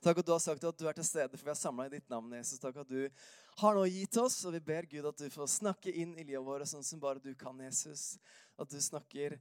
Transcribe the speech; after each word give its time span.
Takk 0.00 0.22
at 0.22 0.26
du 0.26 0.32
har 0.32 0.40
sagt 0.40 0.64
at 0.64 0.80
du 0.80 0.86
er 0.88 0.96
til 0.96 1.04
stede, 1.04 1.36
for 1.36 1.44
vi 1.44 1.52
er 1.52 1.58
samla 1.60 1.84
i 1.88 1.92
ditt 1.92 2.08
navn. 2.08 2.32
Jesus. 2.38 2.60
Takk 2.62 2.78
at 2.80 2.88
du 2.88 3.02
har 3.60 3.76
noe 3.76 3.88
gitt 3.92 4.16
oss, 4.20 4.38
og 4.48 4.54
vi 4.56 4.62
ber 4.64 4.88
Gud 4.88 5.08
at 5.10 5.20
du 5.20 5.26
får 5.32 5.50
snakke 5.58 5.92
inn 5.92 6.14
i 6.16 6.24
livet 6.24 6.44
vårt 6.46 6.68
sånn 6.70 6.86
som 6.86 7.02
bare 7.02 7.20
du 7.20 7.34
kan, 7.36 7.58
Jesus. 7.66 8.14
At 8.60 8.72
du 8.72 8.80
snakker 8.80 9.36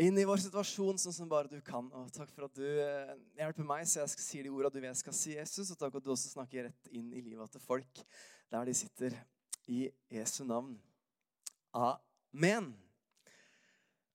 inn 0.00 0.16
i 0.16 0.24
vår 0.24 0.40
situasjon 0.46 1.00
sånn 1.02 1.16
som 1.16 1.28
bare 1.28 1.50
du 1.52 1.58
kan. 1.64 1.90
Og 2.00 2.08
takk 2.14 2.30
for 2.32 2.48
at 2.48 2.56
du 2.56 2.64
eh, 2.64 3.16
hjelper 3.40 3.66
meg 3.66 3.88
så 3.88 4.00
jeg 4.00 4.14
skal 4.14 4.24
si 4.24 4.44
de 4.46 4.52
ordene 4.52 4.80
du 4.80 4.88
jeg 4.88 5.00
skal 5.02 5.16
si, 5.16 5.34
Jesus. 5.36 5.72
Og 5.74 5.80
takk 5.80 5.98
at 5.98 6.06
du 6.06 6.12
også 6.14 6.32
snakker 6.32 6.70
rett 6.70 6.92
inn 6.94 7.10
i 7.12 7.24
livet 7.24 7.52
til 7.52 7.64
folk 7.64 8.04
der 8.50 8.70
de 8.70 8.76
sitter. 8.76 9.18
I 9.70 9.84
Jesu 10.10 10.42
navn. 10.48 10.72
Amen. 11.76 12.72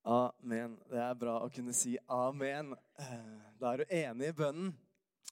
Amen. 0.06 0.74
Det 0.90 1.00
er 1.00 1.14
bra 1.22 1.38
å 1.46 1.52
kunne 1.54 1.76
si 1.78 1.94
amen. 2.12 2.74
Eh, 3.00 3.46
da 3.62 3.72
er 3.72 3.84
du 3.84 3.94
enig 4.02 4.34
i 4.34 4.36
bønnen. 4.36 4.74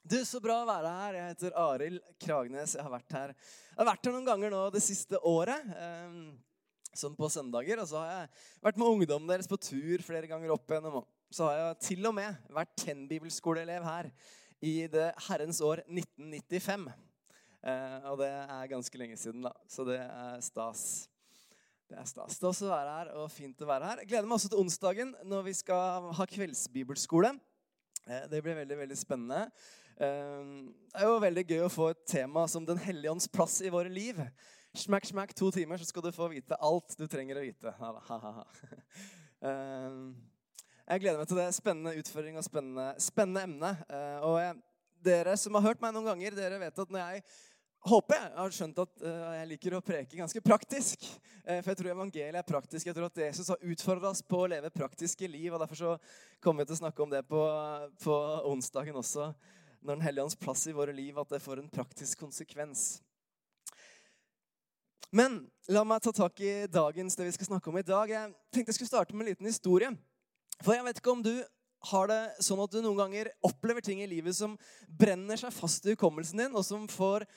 Du, 0.04 0.18
Så 0.28 0.42
bra 0.44 0.58
å 0.60 0.68
være 0.68 0.90
her. 0.92 1.16
Jeg 1.16 1.28
heter 1.32 1.54
Arild 1.56 2.02
Kragnes. 2.20 2.74
Jeg 2.76 2.84
har 2.84 2.92
vært 2.92 3.14
her 3.16 3.30
Jeg 3.32 3.78
har 3.78 3.88
vært 3.88 4.08
her 4.10 4.12
noen 4.12 4.26
ganger 4.28 4.52
nå 4.52 4.64
det 4.76 4.82
siste 4.84 5.16
året. 5.24 5.70
Eh, 5.80 6.18
sånn 6.92 7.14
på 7.16 7.30
søndager. 7.32 7.80
Og 7.80 7.88
så 7.88 8.02
har 8.02 8.10
jeg 8.12 8.34
vært 8.66 8.82
med 8.82 8.90
ungdommen 8.90 9.32
deres 9.32 9.48
på 9.48 9.56
tur 9.64 10.04
flere 10.04 10.28
ganger 10.28 10.52
opp 10.52 10.68
igjennom. 10.68 11.06
Så 11.32 11.48
har 11.48 11.56
jeg 11.56 11.78
til 11.88 12.10
og 12.10 12.18
med 12.18 12.36
vært 12.52 12.74
Tenn-bibelskoleelev 12.82 13.88
her 13.88 14.10
i 14.60 14.74
det 14.92 15.06
herrens 15.30 15.62
år 15.64 15.86
1995. 15.88 16.84
Eh, 17.64 18.10
og 18.12 18.20
det 18.20 18.28
er 18.28 18.72
ganske 18.74 19.00
lenge 19.00 19.16
siden, 19.22 19.48
da. 19.48 19.54
Så 19.72 19.88
det 19.88 20.02
er 20.04 20.44
stas. 20.44 20.84
Det 21.88 21.96
er 22.02 22.12
stas 22.12 22.60
å 22.60 22.74
være 22.74 22.98
her, 22.98 23.14
og 23.22 23.32
fint 23.32 23.64
å 23.64 23.72
være 23.72 23.88
her. 23.88 24.04
Jeg 24.04 24.12
gleder 24.12 24.28
meg 24.28 24.36
også 24.36 24.52
til 24.52 24.66
onsdagen, 24.66 25.16
når 25.32 25.48
vi 25.48 25.56
skal 25.64 26.12
ha 26.20 26.28
kveldsbibelskole. 26.36 27.32
Eh, 28.04 28.28
det 28.28 28.44
blir 28.44 28.60
veldig 28.60 28.82
veldig 28.84 29.00
spennende. 29.00 29.48
Ehm, 30.02 30.74
det 30.94 31.02
er 31.02 31.10
jo 31.10 31.22
veldig 31.22 31.46
gøy 31.46 31.64
å 31.66 31.72
få 31.72 31.92
et 31.94 32.04
tema 32.10 32.48
som 32.50 32.66
Den 32.66 32.82
hellige 32.82 33.14
ånds 33.14 33.30
plass 33.30 33.60
i 33.62 33.72
våre 33.74 33.92
liv. 33.94 34.20
Smack, 34.74 35.06
smack, 35.06 35.34
to 35.38 35.52
timer, 35.54 35.78
så 35.78 35.86
skal 35.86 36.08
du 36.08 36.12
få 36.16 36.32
vite 36.32 36.58
alt 36.58 36.96
du 36.98 37.06
trenger 37.08 37.42
å 37.42 37.46
vite. 37.46 37.74
Ehm, 39.44 40.14
jeg 40.88 41.02
gleder 41.04 41.18
meg 41.20 41.28
til 41.28 41.40
det. 41.42 41.50
Spennende 41.52 41.98
utfordring 42.00 42.38
og 42.40 42.46
spennende, 42.46 42.86
spennende 43.04 43.42
emne. 43.44 43.72
Eh, 43.92 44.22
og 44.24 44.62
dere 45.04 45.34
som 45.36 45.58
har 45.58 45.66
hørt 45.66 45.82
meg 45.84 45.92
noen 45.92 46.08
ganger, 46.14 46.38
dere 46.38 46.62
vet 46.62 46.80
at 46.80 46.94
når 46.96 47.02
jeg 47.04 47.26
håper 47.84 48.22
jeg 48.22 48.38
har 48.38 48.54
skjønt 48.56 48.78
at 48.80 49.02
uh, 49.04 49.32
jeg 49.36 49.48
liker 49.50 49.76
å 49.76 49.82
preke 49.84 50.20
ganske 50.20 50.42
praktisk. 50.46 51.04
Uh, 51.44 51.58
for 51.58 51.74
jeg 51.74 51.80
tror 51.82 51.92
evangeliet 51.92 52.40
er 52.40 52.48
praktisk. 52.48 52.88
Jeg 52.88 52.96
tror 52.96 53.10
at 53.10 53.20
Jesus 53.26 53.52
har 53.52 53.68
utfordret 53.74 54.08
oss 54.14 54.24
på 54.24 54.40
å 54.46 54.48
leve 54.54 54.72
praktiske 54.72 55.28
liv. 55.28 55.50
og 55.52 55.60
Derfor 55.64 55.82
så 55.82 55.98
kommer 56.44 56.64
vi 56.64 56.72
til 56.72 56.78
å 56.78 56.82
snakke 56.86 57.04
om 57.04 57.12
det 57.12 57.26
på, 57.28 57.42
på 58.04 58.16
onsdagen 58.54 59.04
også 59.04 59.34
når 59.84 59.98
Den 59.98 60.06
hellige 60.06 60.24
ånds 60.24 60.40
plass 60.40 60.68
i 60.68 60.76
våre 60.76 60.94
liv, 60.96 61.18
at 61.20 61.30
det 61.30 61.42
får 61.44 61.60
en 61.60 61.72
praktisk 61.72 62.24
konsekvens. 62.24 63.02
Men 65.14 65.44
la 65.70 65.84
meg 65.86 66.02
ta 66.02 66.14
tak 66.16 66.40
i 66.42 66.66
dagens 66.72 67.18
det 67.20 67.28
vi 67.28 67.36
skal 67.36 67.52
snakke 67.52 67.70
om 67.70 67.78
i 67.78 67.86
dag. 67.86 68.10
Jeg 68.10 68.32
tenkte 68.50 68.72
jeg 68.72 68.80
skulle 68.80 68.94
starte 68.94 69.14
med 69.14 69.28
en 69.28 69.34
liten 69.34 69.50
historie. 69.50 69.92
For 70.64 70.74
jeg 70.74 70.86
vet 70.88 71.02
ikke 71.02 71.14
om 71.14 71.22
du 71.26 71.36
har 71.92 72.08
det 72.10 72.22
sånn 72.42 72.62
at 72.64 72.72
du 72.72 72.80
noen 72.82 73.02
ganger 73.02 73.30
opplever 73.46 73.84
ting 73.84 74.02
i 74.02 74.10
livet 74.10 74.36
som 74.38 74.56
brenner 74.88 75.38
seg 75.38 75.54
fast 75.54 75.86
i 75.86 75.94
hukommelsen 75.94 76.40
din, 76.40 76.56
og 76.56 76.64
som 76.66 76.88
får 76.90 77.28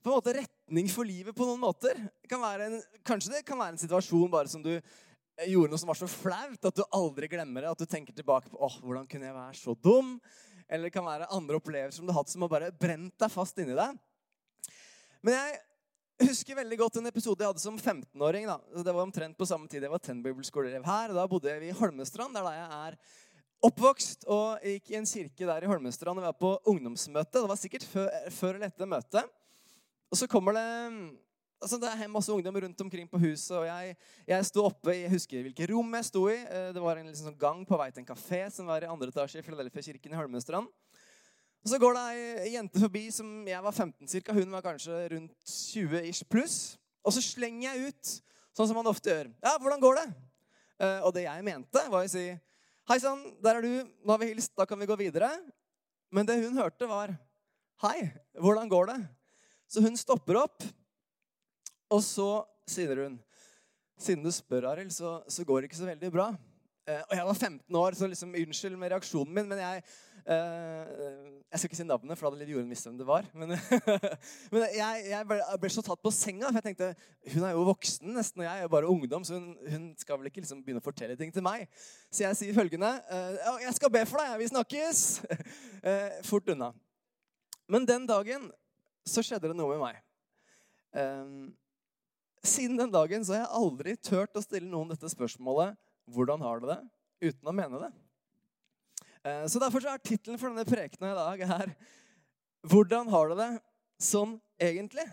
på 0.00 0.12
en 0.12 0.14
måte 0.14 0.36
retning 0.36 0.88
for 0.92 1.08
livet 1.08 1.34
på 1.34 1.48
noen 1.48 1.60
måter. 1.60 1.98
Det 2.22 2.38
en, 2.38 2.78
kanskje 3.04 3.34
det 3.34 3.44
kan 3.44 3.58
være 3.58 3.74
en 3.74 3.82
situasjon 3.82 4.30
bare 4.30 4.48
som 4.48 4.62
du 4.62 4.76
gjorde 5.44 5.72
noe 5.72 5.80
som 5.82 5.90
var 5.90 5.98
så 5.98 6.08
flaut 6.08 6.68
at 6.70 6.78
du 6.78 6.84
aldri 6.94 7.28
glemmer 7.28 7.66
det. 7.66 7.72
At 7.74 7.82
du 7.82 7.90
tenker 7.90 8.14
tilbake 8.16 8.52
på 8.52 8.60
åh, 8.62 8.78
hvordan 8.80 9.08
kunne 9.10 9.28
jeg 9.28 9.36
være 9.36 9.58
så 9.58 9.74
dum? 9.82 10.14
Eller 10.68 10.88
det 10.88 10.94
kan 10.96 11.06
være 11.06 11.28
andre 11.34 11.58
opplevelser 11.60 12.00
som 12.00 12.08
du 12.08 12.12
har 12.12 12.22
hatt 12.22 12.32
som 12.32 12.42
har 12.42 12.50
bare 12.52 12.72
brent 12.74 13.14
deg 13.22 13.32
fast 13.32 13.58
inni 13.62 13.76
deg. 13.76 13.98
Men 15.22 15.36
jeg 15.36 16.30
husker 16.30 16.58
veldig 16.58 16.78
godt 16.80 16.98
en 17.00 17.10
episode 17.10 17.44
jeg 17.44 17.52
hadde 17.52 17.62
som 17.62 17.78
15-åring. 17.78 18.48
Det 18.74 18.94
var 18.94 19.02
omtrent 19.04 19.38
på 19.38 19.48
samme 19.48 19.70
tid 19.70 19.84
jeg 19.86 19.92
var 19.92 20.02
Tenbibelskoleelev 20.02 20.86
her. 20.86 21.12
og 21.12 21.20
Da 21.20 21.28
bodde 21.30 21.54
vi 21.62 21.70
i 21.70 21.76
Holmestrand, 21.76 22.34
der 22.34 22.50
jeg 22.54 22.66
er 22.80 22.98
oppvokst. 23.66 24.26
Og 24.32 24.64
gikk 24.64 24.92
i 24.92 24.98
en 25.00 25.08
kirke 25.08 25.48
der 25.48 25.66
i 25.66 25.70
Holmestrand 25.70 26.22
og 26.22 26.28
var 26.28 26.38
på 26.40 26.52
ungdomsmøte. 26.72 27.38
Det 27.38 27.50
var 27.52 27.60
sikkert 27.60 27.86
før, 27.90 28.10
før 28.34 28.56
eller 28.56 28.70
etter 28.70 28.90
møtet. 28.90 29.36
Og 30.10 30.18
så 30.18 30.28
kommer 30.30 30.54
det 30.54 30.66
altså 31.62 31.78
Det 31.80 31.90
er 31.90 32.10
masse 32.12 32.32
ungdom 32.32 32.58
rundt 32.62 32.80
omkring 32.80 33.08
på 33.10 33.20
huset, 33.22 33.56
og 33.56 33.66
jeg, 33.66 33.96
jeg 34.28 34.48
sto 34.48 34.64
oppe 34.68 34.94
Jeg 34.94 35.12
husker 35.12 35.46
hvilket 35.46 35.70
rom 35.72 35.94
jeg 35.98 36.08
sto 36.08 36.26
i. 36.30 36.36
Eh, 36.36 36.70
det 36.76 36.82
var 36.82 37.00
en 37.00 37.08
liksom 37.08 37.30
sånn 37.30 37.40
gang 37.40 37.62
på 37.68 37.78
vei 37.80 37.90
til 37.92 38.04
en 38.04 38.08
kafé 38.08 38.44
som 38.52 38.68
var 38.70 38.84
i 38.84 38.90
andre 38.90 39.12
etasje 39.12 39.40
i 39.40 39.46
Filadelfia-kirken 39.46 40.14
i 40.14 40.20
Holmestrand. 40.20 40.70
Og 41.66 41.70
Så 41.72 41.80
går 41.82 41.96
det 41.96 42.04
ei 42.44 42.52
jente 42.54 42.78
forbi 42.78 43.08
som 43.10 43.30
jeg 43.48 43.62
var 43.64 43.74
15 43.74 44.06
ca. 44.06 44.34
Hun 44.36 44.52
var 44.54 44.62
kanskje 44.62 45.00
rundt 45.16 45.32
20 45.50 46.04
ish 46.06 46.22
pluss. 46.30 46.76
Og 47.02 47.14
så 47.14 47.22
slenger 47.22 47.72
jeg 47.72 47.90
ut, 47.90 48.12
sånn 48.54 48.68
som 48.70 48.78
man 48.78 48.86
ofte 48.90 49.10
gjør. 49.10 49.32
Ja, 49.42 49.56
hvordan 49.58 49.82
går 49.82 49.98
det? 49.98 50.06
Uh, 50.76 51.00
og 51.08 51.14
det 51.16 51.24
jeg 51.24 51.44
mente, 51.46 51.82
var 51.90 52.04
å 52.04 52.10
si 52.10 52.28
Hei 52.86 53.00
sann, 53.02 53.18
der 53.42 53.58
er 53.58 53.64
du. 53.64 53.88
Nå 54.06 54.14
har 54.14 54.20
vi 54.22 54.28
hilst. 54.30 54.52
Da 54.54 54.62
kan 54.62 54.78
vi 54.78 54.86
gå 54.86 54.94
videre. 55.00 55.32
Men 56.14 56.28
det 56.28 56.36
hun 56.38 56.54
hørte, 56.54 56.86
var 56.86 57.16
Hei, 57.82 58.12
hvordan 58.38 58.70
går 58.70 58.92
det? 58.92 59.00
Så 59.66 59.82
hun 59.82 59.98
stopper 59.98 60.38
opp, 60.44 60.62
og 61.92 62.02
så 62.04 62.30
sier 62.68 63.04
hun 63.04 63.20
Siden 63.96 64.24
du 64.26 64.28
spør, 64.34 64.66
Arild, 64.68 64.90
så, 64.92 65.22
så, 65.24 65.44
går 65.44 65.62
det 65.62 65.70
ikke 65.70 65.78
så 65.78 65.86
veldig 65.88 66.10
bra. 66.12 66.26
Eh, 66.84 67.00
og 67.00 67.14
jeg 67.16 67.26
var 67.26 67.38
15 67.38 67.76
år, 67.80 67.94
så 67.96 68.06
liksom, 68.10 68.34
unnskyld 68.36 68.76
med 68.76 68.92
reaksjonen 68.92 69.32
min, 69.34 69.48
men 69.48 69.62
jeg 69.62 69.80
eh, 69.80 70.90
Jeg 71.48 71.62
skal 71.62 71.70
ikke 71.70 71.78
si 71.78 71.86
navnet, 71.88 72.18
for 72.18 72.28
da 72.28 72.36
hadde 72.36 72.50
Jorunn 72.52 72.68
visst 72.68 72.84
hvem 72.84 72.98
det 73.00 73.06
var. 73.08 73.24
Men, 73.32 73.54
men 74.52 74.66
jeg, 74.76 75.06
jeg, 75.08 75.22
ble, 75.30 75.40
ble, 75.62 75.72
så 75.72 75.86
tatt 75.86 76.04
på 76.04 76.12
senga, 76.12 76.50
for 76.50 76.60
jeg 76.60 76.68
tenkte 76.68 76.92
hun 77.32 77.48
er 77.48 77.56
jo 77.56 77.64
voksen 77.70 78.12
nesten, 78.18 78.44
og 78.44 78.48
jeg 78.50 78.52
er 78.52 78.68
jo 78.68 78.72
bare 78.76 78.92
ungdom, 78.92 79.24
så 79.24 79.40
hun, 79.40 79.48
hun 79.64 79.90
skal 79.96 80.20
vel 80.20 80.28
ikke 80.28 80.44
liksom, 80.44 80.60
begynne 80.66 80.84
å 80.84 80.88
fortelle 80.90 81.16
ting 81.16 81.32
til 81.32 81.48
meg. 81.48 81.64
Så 82.12 82.26
jeg 82.26 82.42
sier 82.42 82.60
følgende 82.60 82.92
eh, 83.08 83.42
Jeg 83.64 83.78
skal 83.80 83.96
be 83.96 84.04
for 84.04 84.20
deg, 84.20 84.36
vi 84.42 84.52
snakkes! 84.52 85.06
Eh, 85.86 86.16
fort 86.26 86.48
unna. 86.50 86.72
Men 87.70 87.84
den 87.86 88.08
dagen 88.08 88.48
så 89.06 89.22
skjedde 89.22 89.52
det 89.52 89.54
noe 89.54 89.76
med 89.76 89.84
meg. 89.84 90.00
Um, 90.96 91.52
siden 92.48 92.78
den 92.78 92.92
dagen 92.92 93.24
så 93.24 93.34
har 93.34 93.44
jeg 93.44 93.58
aldri 93.58 93.94
turt 93.98 94.38
å 94.38 94.42
stille 94.44 94.68
noen 94.70 94.92
dette 94.92 95.10
spørsmålet 95.12 95.76
'Hvordan 96.06 96.42
har 96.42 96.60
du 96.60 96.66
det?' 96.70 96.84
uten 97.20 97.48
å 97.48 97.54
mene 97.54 97.80
det. 97.80 97.92
Uh, 99.24 99.46
så 99.48 99.58
Derfor 99.58 99.80
så 99.80 99.94
er 99.94 100.02
tittelen 100.04 100.38
for 100.38 100.52
denne 100.52 100.68
prekenen 100.68 101.12
i 101.12 101.18
dag 101.18 101.46
her 101.48 101.76
'Hvordan 102.66 103.08
har 103.10 103.28
du 103.28 103.34
det 103.34 103.50
sånn 103.98 104.40
egentlig?' 104.60 105.10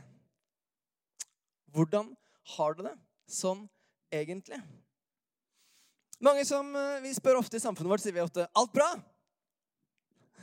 Hvordan 1.74 2.16
har 2.58 2.74
du 2.74 2.84
det 2.84 2.98
sånn 3.28 3.70
egentlig? 4.12 4.62
Mange 6.22 6.46
som 6.46 6.76
uh, 6.76 7.02
Vi 7.02 7.14
spør 7.14 7.42
ofte 7.42 7.58
i 7.58 7.64
samfunnet 7.64 7.90
vårt 7.90 8.04
sier 8.04 8.14
vi 8.14 8.22
ofte 8.22 8.48
'alt 8.54 8.74
bra'. 8.74 9.02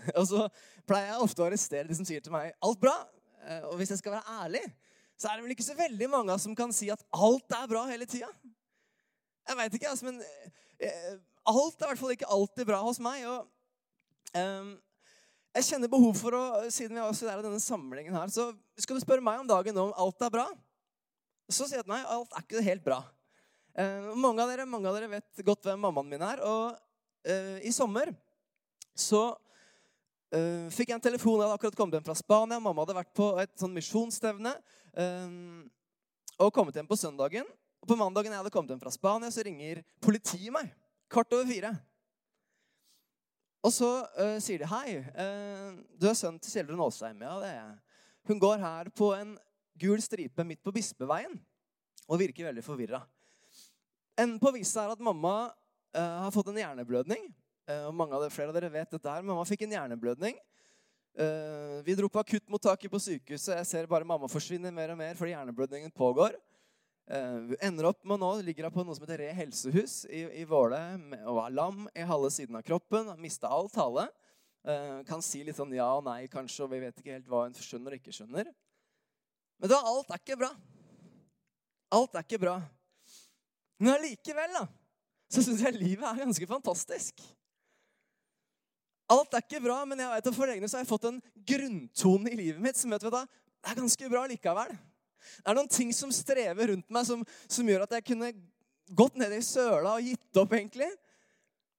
Og 0.19 0.27
så 0.27 0.49
pleier 0.87 1.13
jeg 1.13 1.23
ofte 1.23 1.43
å 1.43 1.47
arrestere 1.47 1.89
de 1.89 1.95
som 1.95 2.05
sier 2.05 2.21
til 2.21 2.33
meg 2.33 2.55
'alt 2.61 2.81
bra'. 2.81 3.07
Eh, 3.49 3.63
og 3.65 3.77
hvis 3.81 3.91
jeg 3.95 4.01
skal 4.03 4.13
være 4.19 4.37
ærlig, 4.45 4.63
så 5.21 5.29
er 5.29 5.37
det 5.37 5.45
vel 5.45 5.53
ikke 5.53 5.67
så 5.67 5.77
veldig 5.77 6.09
mange 6.09 6.37
som 6.41 6.55
kan 6.57 6.71
si 6.73 6.89
at 6.93 7.03
alt 7.13 7.57
er 7.57 7.69
bra 7.69 7.85
hele 7.91 8.07
tida. 8.09 8.31
Jeg 9.51 9.59
veit 9.59 9.75
ikke, 9.77 9.91
altså, 9.91 10.07
men 10.09 10.23
eh, 10.81 11.19
alt 11.51 11.83
er 11.83 11.85
i 11.85 11.91
hvert 11.91 12.01
fall 12.01 12.15
ikke 12.15 12.31
alltid 12.33 12.69
bra 12.71 12.79
hos 12.87 13.01
meg. 13.05 13.27
Og 13.29 14.41
um, 14.41 14.71
jeg 15.59 15.67
kjenner 15.67 15.93
behov 15.93 16.15
for 16.17 16.37
å, 16.39 16.43
siden 16.73 16.97
vi 16.97 17.05
også 17.05 17.29
er 17.29 17.43
i 17.43 17.45
denne 17.45 17.61
samlingen 17.61 18.17
her, 18.17 18.33
så 18.33 18.49
skal 18.81 18.97
du 18.97 19.05
spørre 19.05 19.25
meg 19.25 19.43
om 19.43 19.51
dagen 19.51 19.83
om 19.83 19.93
alt 19.99 20.25
er 20.25 20.33
bra, 20.33 20.47
så 21.51 21.67
sier 21.67 21.81
jeg 21.81 21.89
at 21.89 21.91
nei, 21.91 22.01
alt 22.07 22.33
er 22.33 22.47
ikke 22.47 22.65
helt 22.65 22.87
bra. 22.87 23.03
Uh, 23.77 24.11
mange, 24.17 24.41
av 24.41 24.51
dere, 24.51 24.69
mange 24.71 24.89
av 24.89 24.97
dere 24.97 25.11
vet 25.19 25.45
godt 25.47 25.67
hvem 25.69 25.85
mammaen 25.85 26.09
min 26.11 26.25
er. 26.25 26.41
Og 26.47 26.79
uh, 27.29 27.57
i 27.67 27.73
sommer 27.75 28.13
så 28.97 29.25
uh, 29.35 30.67
fikk 30.73 30.91
jeg 30.91 30.97
en 30.97 31.09
telefon. 31.11 31.41
Jeg 31.41 31.49
hadde 31.49 31.59
akkurat 31.59 31.79
kommet 31.79 31.99
hjem 31.99 32.09
fra 32.09 32.19
Spania. 32.19 32.63
Mamma 32.63 32.87
hadde 32.87 33.01
vært 33.03 33.17
på 33.17 33.33
et 33.43 33.53
sånn 33.61 33.75
misjonsstevne 33.75 34.55
og 34.95 36.53
kommet 36.55 36.77
hjem 36.77 36.89
på 36.89 36.99
søndagen. 36.99 37.47
Og 37.81 37.89
På 37.89 37.97
mandagen 37.97 38.33
jeg 38.33 38.41
hadde 38.41 38.53
kommet 38.53 38.73
hjem 38.73 38.83
fra 38.83 38.93
Spania, 38.93 39.31
så 39.33 39.45
ringer 39.47 39.83
politiet 40.03 40.53
meg. 40.53 40.73
Kvart 41.11 41.33
over 41.33 41.49
fire. 41.49 41.73
Og 43.61 43.73
så 43.75 43.89
uh, 44.17 44.39
sier 44.41 44.63
de 44.63 44.69
hei. 44.71 45.01
du 46.01 46.09
er 46.09 46.17
sønnen 46.17 46.41
til 46.41 46.53
Kjeldrun 46.55 46.81
Aasheim. 46.85 47.21
Ja, 47.21 47.37
det 47.43 47.49
er 47.51 47.57
jeg. 47.59 47.79
Hun 48.31 48.41
går 48.41 48.61
her 48.63 48.91
på 48.97 49.13
en 49.17 49.35
gul 49.81 50.01
stripe 50.05 50.45
midt 50.45 50.63
på 50.65 50.73
Bispeveien 50.73 51.39
og 52.11 52.21
virker 52.21 52.49
veldig 52.49 52.65
forvirra. 52.65 53.03
Enden 54.19 54.41
på 54.43 54.53
visa 54.53 54.85
er 54.85 54.95
at 54.95 55.03
mamma 55.05 55.51
har 55.95 56.33
fått 56.35 56.51
en 56.53 56.59
hjerneblødning. 56.61 57.29
Og 57.87 57.95
mange 57.97 58.17
av 58.17 58.25
dere, 58.25 58.35
flere 58.35 58.53
av 58.53 58.57
dere 58.57 58.73
vet 58.73 58.93
dette 58.93 59.13
her. 59.13 59.25
Mamma 59.25 59.47
fikk 59.49 59.65
en 59.65 59.77
hjerneblødning. 59.77 60.37
Eh, 61.19 61.83
vi 61.83 61.95
dro 61.99 62.09
på 62.09 62.21
akuttmottaket 62.23 62.91
på 62.91 63.01
sykehuset. 63.03 63.57
Jeg 63.59 63.67
ser 63.67 63.91
bare 63.91 64.07
mamma 64.07 64.29
forsvinner 64.31 64.73
mer 64.75 64.93
og 64.95 65.01
mer 65.01 65.19
fordi 65.19 65.35
hjerneblødningen 65.35 65.93
pågår. 65.95 66.37
Uh, 67.11 67.57
ender 67.59 67.89
opp 67.89 68.05
med 68.07 68.21
nå 68.23 68.29
ligger 68.47 68.69
hun 68.69 68.75
på 68.77 68.83
noe 68.87 68.95
som 68.95 69.03
heter 69.03 69.19
Re 69.19 69.31
helsehus 69.35 70.05
i, 70.07 70.21
i 70.39 70.45
Våle 70.47 70.79
og 71.25 71.41
var 71.41 71.51
lam 71.51 71.89
i 71.91 72.05
halve 72.07 72.29
siden 72.31 72.55
av 72.61 72.63
kroppen. 72.63 73.11
Mista 73.19 73.51
all 73.51 73.67
tale. 73.73 74.05
Uh, 74.63 75.01
kan 75.09 75.25
si 75.25 75.41
litt 75.43 75.59
sånn 75.59 75.75
ja 75.75 75.89
og 75.97 76.05
nei, 76.07 76.29
kanskje, 76.31 76.69
og 76.69 76.71
vi 76.71 76.83
vet 76.85 77.01
ikke 77.01 77.17
helt 77.17 77.27
hva 77.33 77.47
hun 77.49 77.57
skjønner 77.57 77.97
og 77.97 77.99
ikke 77.99 78.15
skjønner. 78.15 78.53
Men 79.59 79.73
da, 79.73 79.81
alt 79.91 80.15
er 80.15 80.23
ikke 80.23 80.39
bra. 80.39 80.53
Alt 81.99 82.15
er 82.15 82.29
ikke 82.29 82.43
bra. 82.45 82.55
Men 83.81 83.97
allikevel 83.97 84.55
da, 84.61 84.65
så 85.33 85.43
syns 85.43 85.65
jeg 85.67 85.81
livet 85.81 86.07
er 86.07 86.23
ganske 86.23 86.47
fantastisk. 86.53 87.25
Alt 89.11 89.35
er 89.35 89.43
ikke 89.43 89.63
bra, 89.65 89.81
men 89.89 89.99
jeg 89.99 90.13
vet 90.13 90.31
at 90.31 90.37
for 90.37 90.53
egne 90.53 90.69
så 90.71 90.79
har 90.79 90.85
jeg 90.85 90.93
fått 90.93 91.09
en 91.09 91.19
grunntone 91.51 92.31
i 92.31 92.39
livet 92.39 92.63
mitt 92.63 92.79
som 92.79 92.93
vet 92.95 93.03
du, 93.03 93.11
det 93.11 93.25
er 93.67 93.79
ganske 93.81 94.11
bra 94.13 94.23
likevel. 94.31 94.71
Det 95.41 95.51
er 95.51 95.57
noen 95.59 95.71
ting 95.71 95.91
som 95.95 96.13
strever 96.15 96.71
rundt 96.73 96.89
meg, 96.95 97.07
som, 97.09 97.25
som 97.51 97.69
gjør 97.69 97.85
at 97.85 97.97
jeg 97.99 98.07
kunne 98.13 98.31
gått 98.97 99.19
ned 99.21 99.35
i 99.37 99.43
søla 99.45 99.97
og 99.97 100.07
gitt 100.07 100.41
opp, 100.41 100.55
egentlig. 100.57 100.89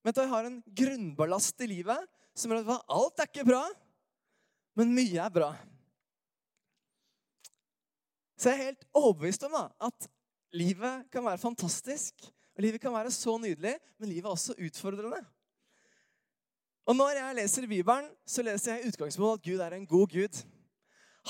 Men 0.03 0.17
jeg 0.17 0.31
har 0.31 0.47
en 0.47 0.59
grunnballast 0.81 1.63
i 1.63 1.69
livet 1.71 2.05
som 2.37 2.53
gjør 2.53 2.75
at 2.75 2.93
alt 2.95 3.21
er 3.21 3.29
ikke 3.29 3.47
bra, 3.47 3.63
men 4.77 4.93
mye 4.95 5.19
er 5.23 5.33
bra. 5.33 5.51
Så 8.39 8.49
jeg 8.49 8.57
er 8.57 8.69
helt 8.71 8.87
overbevist 8.97 9.43
om 9.45 9.53
da, 9.53 9.65
at 9.85 10.07
livet 10.57 11.05
kan 11.13 11.25
være 11.27 11.41
fantastisk. 11.41 12.25
og 12.57 12.63
Livet 12.65 12.81
kan 12.81 12.93
være 12.95 13.11
så 13.13 13.37
nydelig, 13.37 13.75
men 13.99 14.09
livet 14.09 14.25
er 14.25 14.33
også 14.33 14.57
utfordrende. 14.57 15.21
Og 16.91 16.95
Når 16.95 17.13
jeg 17.15 17.35
leser 17.37 17.67
Bibelen, 17.71 18.07
så 18.27 18.43
leser 18.43 18.73
jeg 18.73 18.83
i 18.83 18.89
utgangspunktet 18.89 19.37
at 19.39 19.45
Gud 19.47 19.61
er 19.63 19.73
en 19.77 19.85
god 19.87 20.07
Gud. 20.11 20.39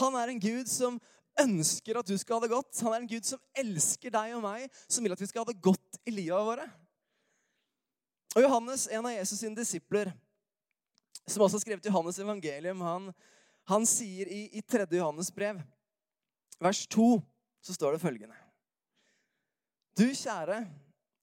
Han 0.01 0.15
er 0.17 0.31
en 0.31 0.39
Gud 0.41 0.65
som 0.65 0.95
ønsker 1.37 1.99
at 1.99 2.07
du 2.07 2.15
skal 2.17 2.39
ha 2.39 2.41
det 2.41 2.49
godt. 2.49 2.79
Han 2.81 2.95
er 2.95 3.03
en 3.03 3.09
Gud 3.11 3.27
som 3.27 3.41
elsker 3.61 4.09
deg 4.09 4.33
og 4.33 4.41
meg, 4.41 4.63
som 4.89 5.05
vil 5.05 5.13
at 5.13 5.21
vi 5.21 5.27
skal 5.29 5.43
ha 5.43 5.51
det 5.51 5.61
godt 5.61 5.99
i 6.09 6.13
livet 6.15 6.47
våre. 6.47 6.65
Og 8.33 8.41
Johannes, 8.41 8.87
en 8.89 9.05
av 9.05 9.13
Jesus' 9.13 9.43
sine 9.43 9.59
disipler, 9.59 10.09
som 11.27 11.43
også 11.45 11.59
har 11.59 11.65
skrevet 11.67 11.85
Johannes 11.91 12.17
evangelium, 12.23 12.81
han, 12.81 13.11
han 13.69 13.85
sier 13.85 14.31
i, 14.33 14.47
i 14.57 14.63
3. 14.65 14.87
Johannes 14.97 15.29
brev, 15.29 15.61
vers 16.57 16.81
2, 16.89 17.11
så 17.61 17.77
står 17.77 17.99
det 17.99 18.01
følgende. 18.01 18.39
Du 19.93 20.07
kjære, 20.09 20.63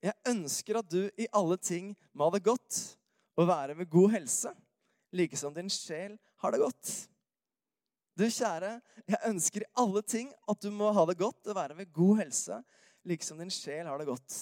jeg 0.06 0.30
ønsker 0.30 0.78
at 0.78 0.94
du 0.94 1.08
i 1.18 1.26
alle 1.34 1.58
ting 1.58 1.90
må 2.14 2.30
ha 2.30 2.38
det 2.38 2.46
godt 2.46 2.97
og 3.38 3.46
være 3.48 3.76
ved 3.78 3.90
god 3.90 4.10
helse, 4.16 4.52
like 5.14 5.38
som 5.38 5.54
din 5.54 5.70
sjel 5.70 6.18
har 6.42 6.52
det 6.52 6.60
godt. 6.60 6.92
Du 8.18 8.24
kjære, 8.26 8.80
jeg 9.06 9.30
ønsker 9.30 9.62
i 9.62 9.72
alle 9.78 10.02
ting 10.02 10.30
at 10.50 10.62
du 10.62 10.72
må 10.74 10.90
ha 10.92 11.04
det 11.06 11.18
godt 11.20 11.46
og 11.46 11.54
være 11.54 11.76
ved 11.78 11.92
god 11.94 12.16
helse, 12.24 12.62
like 13.06 13.24
som 13.24 13.38
din 13.38 13.52
sjel 13.54 13.86
har 13.86 13.98
det 13.98 14.08
godt. 14.08 14.38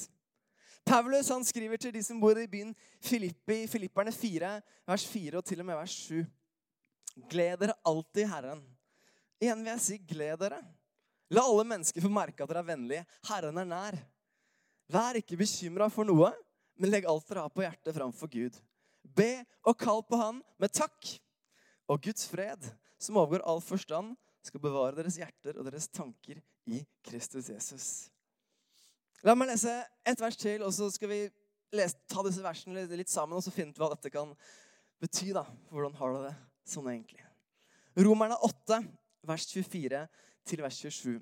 Paulus 0.87 1.29
han 1.29 1.45
skriver 1.45 1.77
til 1.83 1.93
de 1.93 2.03
som 2.07 2.21
bor 2.23 2.39
i 2.39 2.47
byen 2.49 2.73
Filippi, 3.03 3.67
Filipperne 3.67 4.13
4, 4.15 4.53
vers 4.87 5.07
4 5.11 5.41
og 5.41 5.45
til 5.45 5.61
og 5.61 5.67
med 5.67 5.77
vers 5.77 5.97
7. 6.07 6.23
Gled 7.29 7.59
dere 7.61 7.75
alltid 7.85 8.29
Herren. 8.31 8.63
Igjen 9.43 9.65
vil 9.65 9.73
jeg 9.75 9.83
si 9.83 9.99
gled 10.09 10.39
dere. 10.41 10.61
La 11.35 11.43
alle 11.43 11.65
mennesker 11.67 12.05
få 12.05 12.11
merke 12.13 12.45
at 12.45 12.53
dere 12.53 12.63
er 12.63 12.71
vennlige. 12.71 13.07
Herren 13.29 13.59
er 13.61 13.69
nær. 13.69 13.99
Vær 14.95 15.19
ikke 15.19 15.41
bekymra 15.41 15.91
for 15.91 16.07
noe, 16.07 16.31
men 16.79 16.93
legg 16.93 17.09
alt 17.11 17.27
dere 17.29 17.45
har 17.45 17.53
på 17.53 17.65
hjertet 17.65 17.97
framfor 17.97 18.31
Gud. 18.31 18.57
Be 19.15 19.45
og 19.67 19.77
kall 19.79 20.03
på 20.07 20.19
Han 20.21 20.43
med 20.61 20.73
takk. 20.75 21.13
Og 21.87 22.03
Guds 22.03 22.27
fred, 22.27 22.63
som 22.99 23.19
overgår 23.21 23.45
all 23.47 23.63
forstand, 23.63 24.17
skal 24.47 24.63
bevare 24.63 24.97
deres 24.99 25.19
hjerter 25.19 25.59
og 25.59 25.67
deres 25.69 25.89
tanker 25.91 26.41
i 26.71 26.83
Kristus 27.07 27.51
Jesus. 27.51 27.87
La 29.27 29.35
meg 29.35 29.51
lese 29.51 29.73
et 30.07 30.21
vers 30.23 30.39
til, 30.39 30.63
og 30.63 30.73
så 30.75 30.89
skal 30.95 31.11
vi 31.11 31.21
lese, 31.75 31.99
ta 32.11 32.23
disse 32.27 32.45
versene 32.45 32.85
litt 32.95 33.11
sammen, 33.11 33.37
og 33.39 33.45
så 33.45 33.55
finne 33.55 33.75
ut 33.75 33.81
hva 33.81 33.91
dette 33.95 34.13
kan 34.15 34.35
bety. 35.03 35.33
da. 35.35 35.47
Hvordan 35.71 35.97
har 35.99 36.15
du 36.15 36.21
det 36.29 36.35
sånn 36.69 36.91
egentlig? 36.93 37.23
Romerne 37.97 38.39
8, 38.45 38.83
vers 39.27 39.47
24 39.51 40.03
til 40.47 40.63
vers 40.63 40.79
27. 40.85 41.17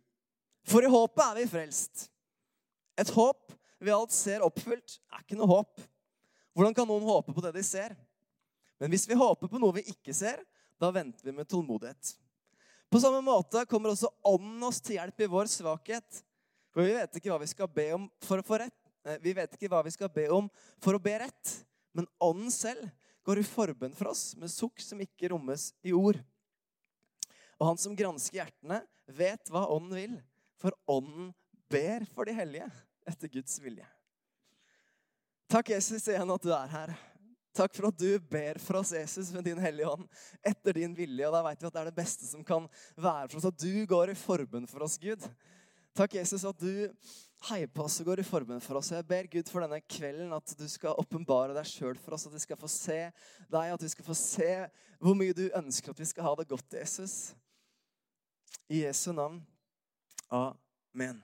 For 0.68 0.84
i 0.84 0.90
håpet 0.90 1.24
er 1.24 1.38
vi 1.38 1.48
frelst. 1.48 2.08
Et 3.00 3.10
håp 3.16 3.52
vi 3.84 3.92
alt 3.92 4.14
ser 4.14 4.44
oppfylt, 4.44 4.98
er 5.12 5.24
ikke 5.24 5.38
noe 5.38 5.50
håp. 5.50 5.80
Hvordan 6.54 6.74
kan 6.74 6.86
noen 6.88 7.06
håpe 7.06 7.34
på 7.34 7.42
det 7.42 7.54
de 7.56 7.62
ser? 7.66 7.96
Men 8.78 8.92
hvis 8.92 9.08
vi 9.10 9.18
håper 9.18 9.50
på 9.50 9.58
noe 9.58 9.74
vi 9.76 9.86
ikke 9.90 10.14
ser, 10.14 10.42
da 10.78 10.90
venter 10.94 11.26
vi 11.26 11.34
med 11.34 11.48
tålmodighet. 11.50 12.14
På 12.90 13.00
samme 13.02 13.20
måte 13.26 13.64
kommer 13.66 13.90
også 13.90 14.10
Ånden 14.28 14.62
oss 14.66 14.80
til 14.84 14.98
hjelp 14.98 15.24
i 15.24 15.30
vår 15.30 15.50
svakhet. 15.50 16.20
For 16.74 16.86
vi 16.86 16.94
vet 16.94 17.18
ikke 17.18 17.32
hva 17.32 17.40
vi 17.42 17.50
skal 17.50 17.70
be 17.70 17.88
om 17.96 18.08
for 18.22 18.38
å 18.38 18.46
få 18.46 18.60
rett. 18.62 18.76
Vi 19.22 19.34
vet 19.36 19.56
ikke 19.56 19.70
hva 19.72 19.82
vi 19.86 19.92
skal 19.94 20.10
be 20.14 20.28
om 20.34 20.50
for 20.82 20.96
å 20.96 21.02
be 21.02 21.16
rett. 21.24 21.54
Men 21.94 22.06
Ånden 22.22 22.54
selv 22.54 22.86
går 23.26 23.40
i 23.40 23.46
forbønn 23.46 23.96
for 23.96 24.12
oss 24.12 24.34
med 24.38 24.52
sukk 24.52 24.82
som 24.82 25.00
ikke 25.02 25.30
rommes 25.32 25.72
i 25.86 25.94
ord. 25.96 26.18
Og 27.58 27.68
han 27.70 27.80
som 27.80 27.96
gransker 27.96 28.42
hjertene, 28.42 28.82
vet 29.06 29.50
hva 29.52 29.66
Ånden 29.74 29.98
vil. 29.98 30.16
For 30.60 30.74
Ånden 30.90 31.32
ber 31.70 32.06
for 32.14 32.28
de 32.28 32.34
hellige 32.36 32.70
etter 33.08 33.30
Guds 33.32 33.58
vilje. 33.62 33.86
Takk, 35.54 35.68
Jesus, 35.70 36.08
igjen 36.10 36.30
at 36.34 36.42
du 36.42 36.48
er 36.50 36.70
her. 36.72 36.90
Takk 37.54 37.76
for 37.76 37.86
at 37.86 37.98
du 38.00 38.08
ber 38.26 38.58
for 38.58 38.80
oss, 38.80 38.90
Jesus, 38.90 39.28
med 39.30 39.44
din 39.46 39.60
Hellige 39.62 39.86
Ånd, 39.86 40.08
etter 40.42 40.74
din 40.74 40.96
vilje. 40.96 41.28
Og 41.28 41.30
da 41.30 41.42
vet 41.46 41.60
vi 41.62 41.68
at 41.68 41.76
det 41.76 41.78
er 41.84 41.90
det 41.92 41.94
beste 42.00 42.26
som 42.26 42.40
kan 42.42 42.64
være 42.98 43.28
for 43.28 43.38
oss, 43.38 43.46
at 43.52 43.60
du 43.62 43.84
går 43.86 44.10
i 44.10 44.16
forbønn 44.18 44.66
for 44.66 44.82
oss, 44.82 44.96
Gud. 44.98 45.22
Takk, 45.94 46.16
Jesus, 46.18 46.42
at 46.42 46.58
du 46.58 46.90
heier 47.52 47.70
på 47.70 47.84
oss 47.86 48.00
og 48.02 48.10
går 48.10 48.24
i 48.24 48.26
forbønn 48.26 48.64
for 48.64 48.80
oss. 48.80 48.90
Jeg 48.96 49.06
ber 49.06 49.30
Gud 49.30 49.52
for 49.52 49.62
denne 49.62 49.78
kvelden 49.86 50.34
at 50.34 50.56
du 50.58 50.66
skal 50.72 50.98
åpenbare 51.04 51.54
deg 51.54 51.70
sjøl 51.70 51.94
for 52.02 52.18
oss, 52.18 52.26
at 52.26 52.34
vi 52.34 52.42
skal 52.42 52.58
få 52.58 52.72
se 52.74 52.98
deg, 53.04 53.70
at 53.76 53.86
vi 53.86 53.92
skal 53.94 54.08
få 54.10 54.18
se 54.18 54.50
hvor 54.98 55.14
mye 55.22 55.38
du 55.38 55.44
ønsker 55.54 55.94
at 55.94 56.02
vi 56.02 56.10
skal 56.10 56.26
ha 56.32 56.34
det 56.42 56.48
godt, 56.50 56.80
Jesus. 56.80 57.30
I 58.66 58.82
Jesu 58.88 59.12
navn. 59.14 59.38
Amen. 60.34 61.22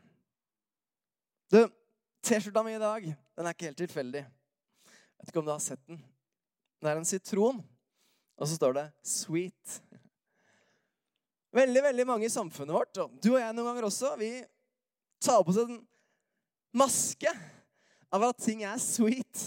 Du, 1.50 1.64
T-skjorta 2.22 2.62
mi 2.66 2.74
i 2.76 2.80
dag, 2.82 3.06
den 3.36 3.46
er 3.46 3.56
ikke 3.56 3.70
helt 3.70 3.80
tilfeldig. 3.80 4.22
Jeg 4.24 5.20
vet 5.20 5.32
ikke 5.32 5.42
om 5.42 5.48
du 5.48 5.52
har 5.54 5.62
sett 5.64 5.80
den. 5.88 6.00
Det 6.80 6.90
er 6.90 7.00
en 7.00 7.08
sitron, 7.08 7.60
og 8.36 8.48
så 8.48 8.56
står 8.56 8.76
det 8.76 8.86
'sweet'. 9.04 9.80
Veldig 11.52 11.82
veldig 11.82 12.06
mange 12.06 12.26
i 12.26 12.32
samfunnet 12.32 12.74
vårt, 12.74 12.98
og 12.98 13.16
du 13.22 13.32
og 13.34 13.40
jeg 13.40 13.54
noen 13.54 13.66
ganger 13.66 13.88
også, 13.88 14.16
vi 14.16 14.44
tar 15.20 15.42
på 15.42 15.50
oss 15.50 15.64
en 15.64 15.80
maske 16.72 17.32
av 18.12 18.22
at 18.28 18.38
ting 18.38 18.62
er 18.62 18.78
sweet. 18.78 19.42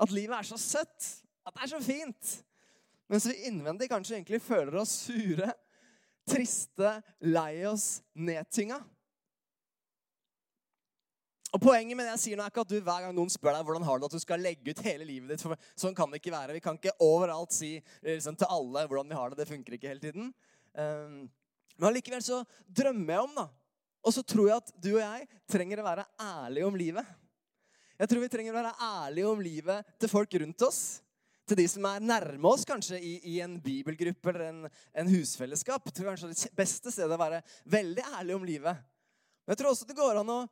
At 0.00 0.10
livet 0.10 0.38
er 0.38 0.48
så 0.48 0.58
søtt. 0.58 1.10
At 1.44 1.54
det 1.54 1.62
er 1.62 1.72
så 1.74 1.80
fint. 1.84 2.32
Mens 3.08 3.26
vi 3.28 3.36
innvendig 3.48 3.90
kanskje 3.90 4.16
egentlig 4.16 4.40
føler 4.42 4.80
oss 4.80 4.94
sure, 5.04 5.52
triste, 6.28 7.02
lei 7.20 7.66
oss, 7.68 8.00
nedtynga. 8.16 8.80
Og 11.54 11.62
Poenget 11.62 11.94
med 11.94 12.08
det 12.08 12.16
jeg 12.16 12.22
sier 12.24 12.38
nå 12.38 12.42
er 12.42 12.50
ikke 12.50 12.64
at 12.64 12.72
du 12.72 12.80
hver 12.82 13.04
gang 13.04 13.12
noen 13.14 13.30
spør 13.30 13.54
deg 13.54 13.66
hvordan 13.66 13.84
har 13.86 14.00
du 14.00 14.08
at 14.08 14.14
du 14.16 14.22
skal 14.22 14.42
legge 14.42 14.72
ut 14.74 14.80
hele 14.82 15.06
livet 15.06 15.30
ditt. 15.30 15.42
For 15.44 15.54
sånn 15.78 15.94
kan 15.94 16.10
det 16.10 16.18
ikke 16.18 16.34
være. 16.34 16.56
Vi 16.56 16.62
kan 16.64 16.80
ikke 16.80 16.96
overalt 17.04 17.54
si 17.54 17.76
liksom, 18.02 18.34
til 18.40 18.50
alle 18.50 18.82
hvordan 18.90 19.12
vi 19.12 19.18
har 19.20 19.30
det. 19.30 19.38
Det 19.38 19.50
funker 19.52 19.76
ikke 19.76 19.92
hele 19.92 20.02
tiden. 20.02 20.32
Um, 20.74 21.20
men 21.76 21.86
allikevel 21.90 22.24
så 22.26 22.40
drømmer 22.66 23.14
jeg 23.14 23.28
om, 23.28 23.36
da. 23.38 23.46
Og 24.04 24.16
så 24.16 24.24
tror 24.26 24.50
jeg 24.50 24.64
at 24.64 24.72
du 24.82 24.90
og 24.96 25.04
jeg 25.04 25.28
trenger 25.50 25.80
å 25.80 25.86
være 25.86 26.08
ærlige 26.20 26.66
om 26.66 26.80
livet. 26.80 27.14
Jeg 28.02 28.10
tror 28.10 28.24
vi 28.24 28.32
trenger 28.34 28.50
å 28.50 28.58
være 28.58 28.74
ærlige 28.88 29.30
om 29.30 29.46
livet 29.46 29.94
til 30.02 30.10
folk 30.10 30.36
rundt 30.42 30.66
oss. 30.66 30.82
Til 31.46 31.60
de 31.60 31.68
som 31.70 31.86
er 31.86 32.02
nærme 32.02 32.50
oss, 32.50 32.66
kanskje 32.66 32.98
i, 32.98 33.14
i 33.30 33.38
en 33.44 33.54
bibelgruppe 33.62 34.32
eller 34.32 34.48
en, 34.48 34.60
en 34.96 35.10
husfellesskap. 35.12 35.86
Jeg 35.86 36.00
tror 36.00 36.10
kanskje 36.10 36.32
det 36.32 36.50
beste 36.56 36.90
stedet 36.90 37.14
å 37.14 37.20
være 37.20 37.42
veldig 37.70 38.10
ærlig 38.18 38.36
om 38.40 38.46
livet. 38.48 38.84
Men 39.44 39.54
jeg 39.54 39.60
tror 39.60 39.70
også 39.70 39.86
det 39.86 39.98
går 39.98 40.22
an 40.24 40.34
å 40.34 40.42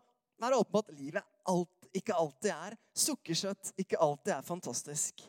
være 0.42 0.58
åpen 0.58 0.74
på 0.74 0.82
at 0.82 0.96
livet 0.98 1.22
alt, 1.52 1.88
ikke 1.92 2.16
alltid 2.16 2.50
er 2.54 2.76
sukkersøtt, 2.96 3.72
ikke 3.80 4.00
alltid 4.00 4.34
er 4.36 4.46
fantastisk. 4.46 5.24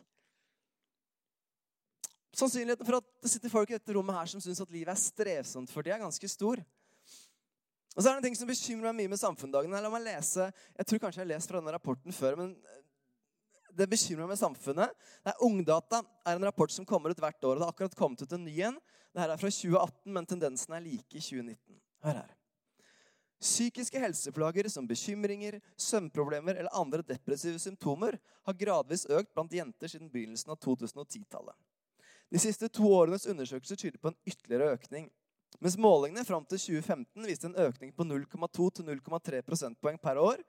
Sannsynligheten 2.34 2.86
for 2.86 2.98
at 2.98 3.10
det 3.22 3.30
sitter 3.30 3.52
folk 3.52 3.70
i 3.70 3.76
dette 3.76 3.94
rommet 3.94 4.16
her 4.16 4.30
som 4.30 4.42
syns 4.42 4.62
at 4.62 4.72
livet 4.74 4.90
er 4.90 4.98
strevsomt 4.98 5.70
for 5.70 5.86
dem, 5.86 5.94
er 5.94 6.02
ganske 6.02 6.30
stor. 6.30 6.62
Og 7.94 8.02
så 8.02 8.08
er 8.08 8.16
det 8.16 8.18
en 8.18 8.26
ting 8.26 8.38
som 8.38 8.50
bekymrer 8.50 8.90
meg 8.90 9.04
mye 9.04 9.12
med 9.12 9.20
samfunnsdagene. 9.20 9.82
La 9.84 9.90
meg 9.92 10.02
lese, 10.02 10.48
Jeg 10.74 10.86
tror 10.86 11.04
kanskje 11.04 11.22
jeg 11.22 11.28
har 11.28 11.34
lest 11.36 11.50
fra 11.50 11.60
denne 11.60 11.74
rapporten 11.76 12.12
før, 12.12 12.40
men 12.40 12.56
det 13.70 13.86
bekymrer 13.90 14.26
meg 14.26 14.34
med 14.34 14.40
samfunnet. 14.40 14.90
Det 15.22 15.30
er 15.30 15.44
Ungdata 15.46 16.02
er 16.26 16.34
en 16.34 16.46
rapport 16.48 16.74
som 16.74 16.86
kommer 16.86 17.14
ut 17.14 17.22
hvert 17.22 17.38
år. 17.44 17.54
og 17.54 17.60
Det 17.60 17.68
har 17.68 17.74
akkurat 17.74 17.98
kommet 17.98 18.22
ut 18.22 18.34
en 18.34 18.44
ny 18.44 18.56
en. 18.66 18.80
Dette 19.14 19.30
er 19.30 19.38
fra 19.38 19.50
2018, 19.50 20.10
men 20.10 20.26
tendensen 20.26 20.74
er 20.74 20.82
like 20.82 21.14
i 21.14 21.22
2019. 21.22 21.78
Hør 22.02 22.18
her. 22.18 22.34
Psykiske 23.44 24.00
helseplager 24.00 24.68
som 24.72 24.86
bekymringer, 24.88 25.58
søvnproblemer 25.76 26.56
eller 26.56 26.72
andre 26.72 27.02
depressive 27.04 27.58
symptomer 27.60 28.16
har 28.48 28.56
gradvis 28.56 29.04
økt 29.12 29.34
blant 29.34 29.52
jenter 29.52 29.90
siden 29.90 30.08
begynnelsen 30.08 30.54
av 30.54 30.56
2010-tallet. 30.64 31.56
De 32.32 32.40
siste 32.40 32.70
to 32.72 32.88
årenes 32.88 33.26
undersøkelser 33.28 33.76
tyder 33.76 34.00
på 34.00 34.08
en 34.08 34.16
ytterligere 34.24 34.78
økning. 34.78 35.10
Mens 35.60 35.76
målingene 35.76 36.24
fram 36.24 36.46
til 36.48 36.62
2015 36.62 37.28
viste 37.28 37.50
en 37.50 37.58
økning 37.66 37.92
på 37.92 38.06
0,2 38.08 38.70
0,3 38.88 39.42
prosentpoeng 39.44 40.00
per 40.00 40.18
år, 40.24 40.40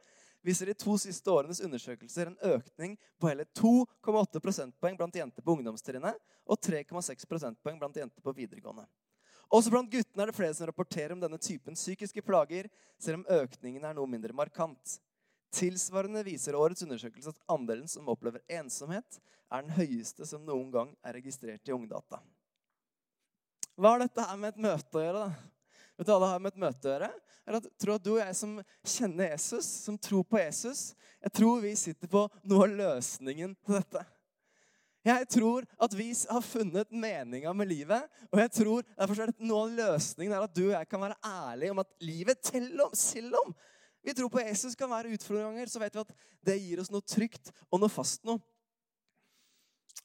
viser 0.46 0.72
de 0.72 0.78
to 0.80 0.96
siste 1.02 1.32
årenes 1.32 1.60
undersøkelser 1.68 2.32
en 2.32 2.40
økning 2.56 2.96
på 3.20 3.28
hele 3.28 3.44
2,8 3.60 4.40
prosentpoeng 4.40 4.96
blant 4.96 5.20
jenter 5.20 5.44
på 5.44 5.58
ungdomstrinnet 5.58 6.16
og 6.48 6.64
3,6 6.64 7.28
prosentpoeng 7.28 7.82
blant 7.82 8.00
jenter 8.00 8.24
på 8.24 8.34
videregående. 8.40 8.88
Også 9.54 9.72
blant 9.74 9.92
guttene 9.92 10.26
er 10.26 10.32
det 10.32 10.38
flere 10.38 10.56
som 10.58 10.70
rapporterer 10.70 11.14
om 11.14 11.22
denne 11.22 11.40
typen 11.42 11.78
psykiske 11.78 12.24
plager, 12.26 12.70
selv 13.02 13.22
om 13.22 13.28
økningen 13.42 13.86
er 13.86 13.96
noe 13.98 14.10
mindre 14.10 14.34
markant. 14.36 14.98
Tilsvarende 15.56 16.24
viser 16.26 16.58
årets 16.58 16.84
undersøkelse 16.84 17.32
at 17.32 17.44
andelen 17.52 17.88
som 17.92 18.10
opplever 18.12 18.44
ensomhet, 18.52 19.20
er 19.54 19.62
den 19.62 19.76
høyeste 19.78 20.26
som 20.28 20.44
noen 20.44 20.72
gang 20.74 20.90
er 21.06 21.16
registrert 21.20 21.70
i 21.70 21.76
Ungdata. 21.76 22.20
Hva 23.76 23.94
har 23.94 24.02
dette 24.06 24.24
her 24.26 24.40
med 24.40 24.56
et 24.56 24.64
møte 24.66 24.98
å 24.98 25.04
gjøre? 25.04 25.28
da? 25.28 25.80
Vet 25.96 26.08
du 26.08 26.12
hva 26.12 26.20
det 26.24 26.32
har 26.32 26.42
med 26.44 26.52
et 26.54 26.64
møte 26.66 26.88
å 26.88 26.94
gjøre? 26.94 27.12
Er 27.46 27.58
at, 27.60 27.68
tror 27.80 27.96
at 27.96 28.04
du 28.04 28.12
og 28.16 28.22
jeg 28.24 28.36
som 28.40 28.56
kjenner 28.96 29.32
Jesus, 29.36 29.68
som 29.86 30.00
tror 30.02 30.26
på 30.28 30.40
Jesus, 30.42 30.82
jeg 31.22 31.36
tror 31.40 31.62
vi 31.64 31.76
sitter 31.78 32.10
på 32.10 32.26
noe 32.50 32.66
av 32.66 32.76
løsningen 32.80 33.54
på 33.64 33.76
dette. 33.78 34.02
Jeg 35.06 35.28
tror 35.30 35.66
at 35.86 35.94
vi 35.94 36.08
har 36.14 36.42
funnet 36.42 36.90
meninga 36.90 37.54
med 37.54 37.70
livet. 37.70 38.08
Og 38.32 38.40
jeg 38.42 38.52
tror 38.58 38.86
derfor 38.96 39.22
er 39.22 39.32
det 39.32 39.46
noe 39.46 39.68
av 39.68 39.76
løsningen 39.78 40.34
er 40.34 40.46
at 40.48 40.56
du 40.56 40.64
og 40.66 40.74
jeg 40.74 40.90
kan 40.90 41.04
være 41.04 41.20
ærlige 41.30 41.76
om 41.76 41.82
at 41.84 41.92
livet, 42.02 42.42
selv 42.50 42.88
om, 42.88 42.96
selv 42.98 43.38
om 43.44 43.54
vi 44.06 44.14
tror 44.14 44.30
på 44.30 44.42
Jesus 44.42 44.76
kan 44.78 44.90
være 44.90 45.14
utfordringer, 45.16 45.70
så 45.70 45.82
vet 45.82 45.96
vi 45.96 46.04
at 46.04 46.12
det 46.46 46.58
gir 46.62 46.82
oss 46.82 46.92
noe 46.94 47.06
trygt 47.06 47.50
og 47.72 47.82
noe 47.82 47.90
fast 47.90 48.26
noe. 48.26 48.42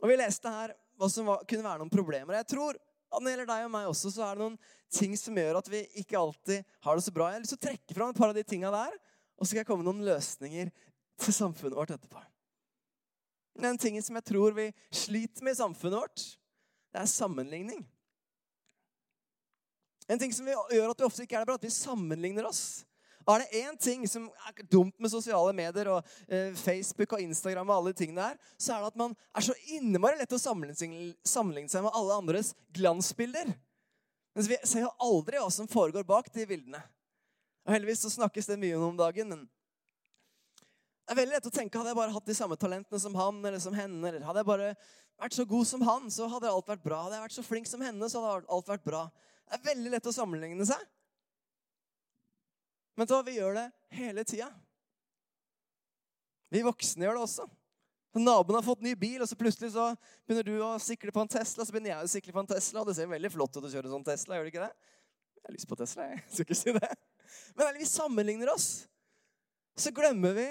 Og 0.00 0.08
Vi 0.08 0.16
leste 0.16 0.52
her 0.52 0.72
hva 0.96 1.08
som 1.12 1.28
var, 1.28 1.44
kunne 1.48 1.66
være 1.66 1.82
noen 1.82 1.92
problemer. 1.92 2.38
Jeg 2.40 2.48
tror 2.54 2.76
at 2.80 3.18
når 3.18 3.26
det 3.26 3.34
gjelder 3.34 3.50
deg 3.50 3.66
og 3.66 3.72
meg 3.74 3.90
også, 3.90 4.12
så 4.14 4.24
er 4.24 4.36
det 4.36 4.44
noen 4.44 4.58
ting 4.92 5.16
som 5.18 5.36
gjør 5.36 5.60
at 5.60 5.70
vi 5.72 5.82
ikke 6.02 6.20
alltid 6.20 6.74
har 6.86 6.96
det 6.96 7.04
så 7.04 7.14
bra. 7.14 7.28
Jeg 7.28 7.40
har 7.40 7.44
lyst 7.44 7.56
til 7.56 7.60
å 7.60 7.66
trekke 7.68 7.96
fram 7.96 8.12
et 8.12 8.20
par 8.20 8.32
av 8.32 8.36
de 8.38 8.46
tinga 8.46 8.72
der, 8.74 8.98
og 9.36 9.44
så 9.44 9.52
skal 9.52 9.62
jeg 9.62 9.68
komme 9.68 9.84
med 9.84 9.90
noen 9.90 10.08
løsninger 10.08 10.72
til 11.20 11.36
samfunnet 11.36 11.76
vårt 11.76 11.96
etterpå. 11.96 12.29
Den 13.58 13.78
tingen 13.78 14.02
som 14.02 14.18
jeg 14.18 14.28
tror 14.30 14.54
vi 14.56 14.68
sliter 14.94 15.44
med 15.44 15.56
i 15.56 15.60
samfunnet 15.60 15.98
vårt, 15.98 16.26
det 16.90 17.02
er 17.02 17.10
sammenligning. 17.10 17.82
En 20.10 20.18
ting 20.18 20.32
som 20.34 20.46
gjør 20.46 20.90
at 20.90 21.00
vi 21.00 21.06
ofte 21.06 21.26
ikke 21.26 21.38
er 21.38 21.44
det 21.44 21.50
bra, 21.50 21.58
at 21.58 21.66
vi 21.66 21.74
sammenligner 21.74 22.48
oss. 22.48 22.82
Er 23.28 23.42
det 23.42 23.60
én 23.60 23.76
ting 23.78 24.06
som 24.08 24.24
er 24.48 24.64
dumt 24.72 24.96
med 24.98 25.12
sosiale 25.12 25.52
medier 25.54 25.90
og 25.92 26.06
eh, 26.26 26.54
Facebook 26.56 27.12
og 27.14 27.22
Instagram, 27.22 27.68
og 27.68 27.76
alle 27.76 27.92
de 27.92 28.00
tingene 28.00 28.24
der, 28.30 28.38
så 28.58 28.74
er 28.74 28.82
det 28.82 28.90
at 28.90 28.98
man 28.98 29.14
er 29.36 29.44
så 29.46 29.54
innmari 29.76 30.18
lett 30.18 30.34
å 30.34 30.40
sammenligne, 30.40 31.68
seg 31.68 31.84
med 31.84 31.94
alle 31.94 32.16
andres 32.16 32.54
glansbilder. 32.74 33.52
Mens 34.34 34.50
vi 34.50 34.58
ser 34.64 34.86
jo 34.86 34.94
aldri 35.04 35.38
hva 35.38 35.50
som 35.52 35.68
foregår 35.70 36.06
bak 36.08 36.32
de 36.34 36.46
bildene. 36.48 36.82
Og 37.66 37.74
Heldigvis 37.74 38.02
så 38.06 38.12
snakkes 38.16 38.48
det 38.50 38.58
mye 38.58 38.78
om 38.80 38.98
dagen, 38.98 39.30
men 39.30 39.46
det 41.10 41.16
er 41.16 41.24
veldig 41.24 41.34
lett 41.34 41.46
å 41.48 41.50
tenke 41.50 41.74
hadde 41.74 41.90
jeg 41.90 41.98
bare 41.98 42.14
hatt 42.14 42.28
de 42.30 42.34
samme 42.38 42.54
talentene 42.54 42.98
som 43.02 43.16
han 43.18 43.38
eller 43.42 43.58
som 43.58 43.74
henne, 43.74 43.98
eller 43.98 44.22
hadde 44.22 44.44
jeg 44.44 44.46
bare 44.46 44.68
vært 45.18 45.34
så 45.34 45.44
god 45.50 45.66
som 45.66 45.82
han, 45.82 46.04
så 46.14 46.28
hadde 46.30 46.52
alt 46.54 46.70
vært 46.70 46.84
bra. 46.84 47.00
Hadde 47.02 47.16
jeg 47.16 47.24
vært 47.24 47.34
så 47.34 47.42
flink 47.42 47.66
som 47.66 47.82
henne, 47.82 48.10
så 48.12 48.22
hadde 48.22 48.46
alt 48.54 48.70
vært 48.70 48.84
bra. 48.86 49.00
Det 49.42 49.58
er 49.58 49.64
veldig 49.72 49.90
lett 49.96 50.06
å 50.06 50.12
sammenligne 50.14 50.66
seg. 50.70 50.84
Men 52.94 53.10
da, 53.10 53.18
vi 53.26 53.34
gjør 53.40 53.58
det 53.58 53.66
hele 53.98 54.22
tida. 54.30 54.52
Vi 56.54 56.62
voksne 56.62 57.08
gjør 57.08 57.18
det 57.18 57.26
også. 57.26 57.48
Naboen 58.22 58.60
har 58.60 58.68
fått 58.70 58.86
ny 58.86 58.94
bil, 58.94 59.18
og 59.18 59.26
så 59.32 59.42
plutselig 59.42 59.74
så 59.74 59.90
begynner 60.30 60.46
du 60.46 60.62
å 60.62 60.72
sikle 60.78 61.10
på 61.10 61.26
en 61.26 61.34
Tesla. 61.34 61.66
Så 61.66 61.74
begynner 61.74 61.96
jeg 61.96 62.06
å 62.06 62.14
sikle 62.14 62.38
på 62.38 62.46
en 62.46 62.54
Tesla, 62.54 62.84
og 62.84 62.92
det 62.92 63.00
ser 63.02 63.10
veldig 63.10 63.34
flott 63.34 63.58
ut 63.58 63.66
å 63.66 63.74
kjøre 63.74 63.90
sånn 63.90 64.06
Tesla. 64.06 64.38
gjør 64.38 64.46
det 64.46 64.54
ikke 64.54 64.70
det? 64.70 64.96
Jeg 65.42 65.48
har 65.50 65.58
lyst 65.58 65.74
på 65.74 65.82
Tesla, 65.82 66.08
jeg. 66.14 66.24
Skal 66.38 66.46
ikke 66.46 66.62
si 66.62 66.78
det. 66.78 66.96
Men 67.58 67.78
vi 67.82 67.92
sammenligner 67.98 68.54
oss. 68.54 68.72
Så 69.74 69.90
glemmer 69.94 70.38
vi 70.38 70.50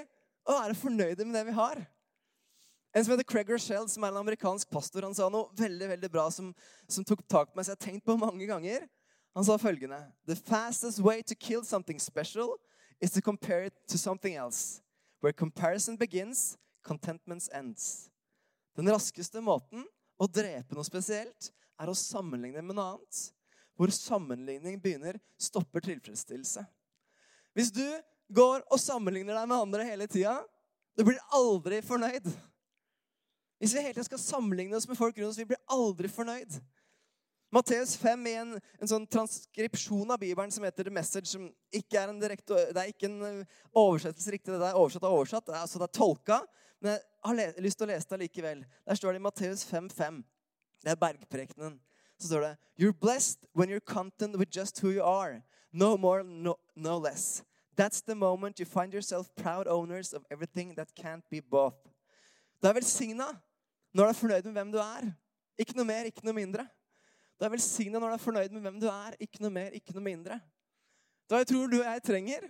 å 0.49 0.57
være 0.57 0.77
fornøyde 0.77 1.25
med 1.27 1.37
det 1.37 1.47
vi 1.49 1.57
har. 1.57 1.81
En 2.95 3.05
som 3.05 3.13
heter 3.13 3.27
Craig 3.29 3.49
Rochelle, 3.53 3.89
som 3.89 4.03
er 4.03 4.13
en 4.13 4.23
amerikansk 4.23 4.69
pastor, 4.73 5.05
han 5.05 5.13
sa 5.13 5.27
noe 5.29 5.53
veldig 5.57 5.91
veldig 5.91 6.09
bra 6.09 6.25
som, 6.33 6.49
som 6.89 7.05
tok 7.05 7.21
tak 7.29 7.51
på 7.51 7.59
meg, 7.59 7.67
som 7.67 7.75
jeg 7.75 7.77
har 7.77 7.85
tenkt 7.85 8.07
på 8.07 8.17
mange 8.17 8.47
ganger. 8.49 8.87
Han 9.37 9.45
sa 9.45 9.59
følgende 9.61 9.99
The 10.25 10.35
fastest 10.35 11.03
way 11.05 11.21
to 11.21 11.37
kill 11.37 11.61
something 11.65 12.01
special 12.01 12.57
is 12.99 13.11
to 13.11 13.21
compare 13.21 13.69
it 13.69 13.75
to 13.87 13.97
something 13.97 14.33
else. 14.35 14.81
Where 15.21 15.33
comparison 15.33 15.97
begins, 15.97 16.57
contentment 16.83 17.45
ends. 17.53 18.09
Den 18.75 18.89
raskeste 18.89 19.41
måten 19.43 19.85
å 20.19 20.27
drepe 20.27 20.75
noe 20.75 20.87
spesielt 20.87 21.51
er 21.79 21.91
å 21.91 21.95
sammenligne 21.95 22.63
med 22.63 22.75
noe 22.75 22.95
annet. 22.95 23.21
Hvor 23.79 23.93
sammenligning 23.93 24.79
begynner, 24.81 25.19
stopper 25.39 25.83
tilfredsstillelse. 25.85 26.65
Hvis 27.55 27.71
du 27.75 27.85
går 28.33 28.63
og 28.69 28.81
sammenligner 28.81 29.37
deg 29.37 29.49
med 29.49 29.63
andre 29.63 29.85
hele 29.87 30.07
tida, 30.09 30.39
du 30.97 31.05
blir 31.07 31.19
aldri 31.35 31.81
fornøyd. 31.85 32.27
Hvis 33.59 33.73
vi 33.75 33.83
hele 33.83 33.93
tiden 33.93 34.07
skal 34.07 34.21
sammenligne 34.21 34.77
oss 34.77 34.87
med 34.87 34.97
folk 34.99 35.17
rundt 35.17 35.31
oss, 35.31 35.39
vi 35.39 35.47
blir 35.49 35.61
aldri 35.71 36.11
fornøyd. 36.11 36.59
Matteus 37.51 37.95
5 37.97 38.27
i 38.29 38.33
en, 38.37 38.51
en, 38.77 38.89
sånn 38.89 39.07
transkripsjon 39.09 40.13
av 40.13 40.19
Bibelen 40.21 40.51
som 40.53 40.63
heter 40.67 40.85
The 40.85 40.93
Message, 40.93 41.31
som 41.31 41.47
ikke 41.73 41.97
er 41.97 42.11
en 42.11 42.21
direkte, 42.21 42.67
det 42.75 42.81
er 42.81 42.91
ikke 42.91 43.09
en 43.09 43.23
eh, 43.25 43.57
oversettelse 43.73 44.35
riktig. 44.35 44.53
Det 44.53 44.67
er 44.67 44.77
oversatt 44.77 45.07
og 45.07 45.17
oversatt, 45.17 45.47
det 45.47 45.55
er, 45.55 45.63
altså 45.65 45.81
det 45.81 45.87
er 45.89 45.95
tolka. 45.97 46.39
Men 46.79 46.93
jeg 46.93 47.01
har 47.25 47.63
lyst 47.65 47.81
til 47.81 47.87
å 47.87 47.91
lese 47.91 48.11
det 48.13 48.21
likevel. 48.21 48.61
Der 48.85 48.99
står 48.99 49.15
det 49.15 49.21
i 49.21 49.25
Matteus 49.25 49.65
5,5. 49.65 50.21
Det 50.85 50.93
er 50.93 51.01
bergprekenen. 51.01 51.79
Så 52.21 52.29
står 52.29 52.45
det 52.45 52.53
You're 52.79 52.95
blessed 52.95 53.49
when 53.57 53.73
you're 53.73 53.83
content 53.83 54.37
with 54.37 54.53
just 54.55 54.79
who 54.83 54.93
you 54.93 55.03
are. 55.03 55.41
No 55.73 55.97
more, 55.97 56.23
no, 56.23 56.55
no 56.75 56.99
less. 56.99 57.41
That's 57.79 58.01
the 58.01 58.15
moment 58.15 58.59
you 58.59 58.65
find 58.65 58.93
yourself 58.93 59.33
proud 59.35 59.65
owners 59.65 60.11
of 60.11 60.25
everything 60.29 60.75
that 60.75 60.93
can't 60.95 61.23
be 61.31 61.39
both. 61.39 61.79
Du 62.61 62.67
er 62.67 62.73
velsigna 62.73 63.29
når 63.95 64.03
du 64.03 64.09
er 64.09 64.17
fornøyd 64.19 64.47
med 64.49 64.51
hvem 64.57 64.71
du 64.73 64.79
er. 64.83 65.05
Ikke 65.55 65.77
noe 65.77 65.87
mer, 65.87 66.09
ikke 66.09 66.25
noe 66.27 66.35
mindre. 66.35 66.65
Du 67.39 67.45
er 67.47 67.53
velsigna 67.53 68.01
når 68.01 68.11
du 68.11 68.15
er 68.17 68.23
fornøyd 68.25 68.51
med 68.51 68.65
hvem 68.67 68.81
du 68.81 68.87
er. 68.91 69.15
Ikke 69.23 69.39
noe 69.45 69.53
mer, 69.55 69.77
ikke 69.79 69.95
noe 69.95 70.03
mindre. 70.03 70.41
Da 71.31 71.39
jeg 71.39 71.47
tror 71.53 71.71
du 71.71 71.77
og 71.79 71.85
jeg 71.85 72.03
trenger 72.03 72.49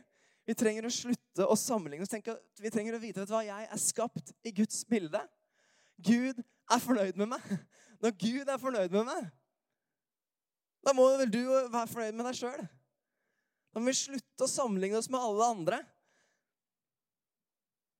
Vi 0.49 0.55
trenger 0.57 0.87
å 0.87 0.89
slutte 0.89 1.45
å 1.45 1.59
sammenligne 1.61 2.07
oss. 2.07 2.39
Vi 2.57 2.73
trenger 2.73 2.97
å 2.97 3.03
vite 3.03 3.21
du 3.21 3.29
hva, 3.29 3.43
jeg 3.45 3.67
er 3.69 3.81
skapt 3.83 4.33
i 4.41 4.55
Guds 4.63 4.81
bilde. 4.89 5.21
Gud 6.01 6.41
er 6.41 6.81
fornøyd 6.81 7.21
med 7.21 7.29
meg. 7.35 7.45
Når 8.01 8.17
Gud 8.17 8.49
er 8.49 8.57
fornøyd 8.57 8.97
med 8.97 9.05
meg, 9.11 9.29
da 10.81 10.95
må 10.97 11.05
vel 11.21 11.29
du 11.29 11.43
være 11.45 11.85
fornøyd 11.91 12.17
med 12.17 12.31
deg 12.31 12.39
sjøl. 12.39 12.65
Da 13.73 13.81
må 13.81 13.91
vi 13.91 13.97
slutte 13.99 14.45
å 14.45 14.49
sammenligne 14.49 14.99
oss 14.99 15.09
med 15.11 15.21
alle 15.21 15.49
andre. 15.53 15.79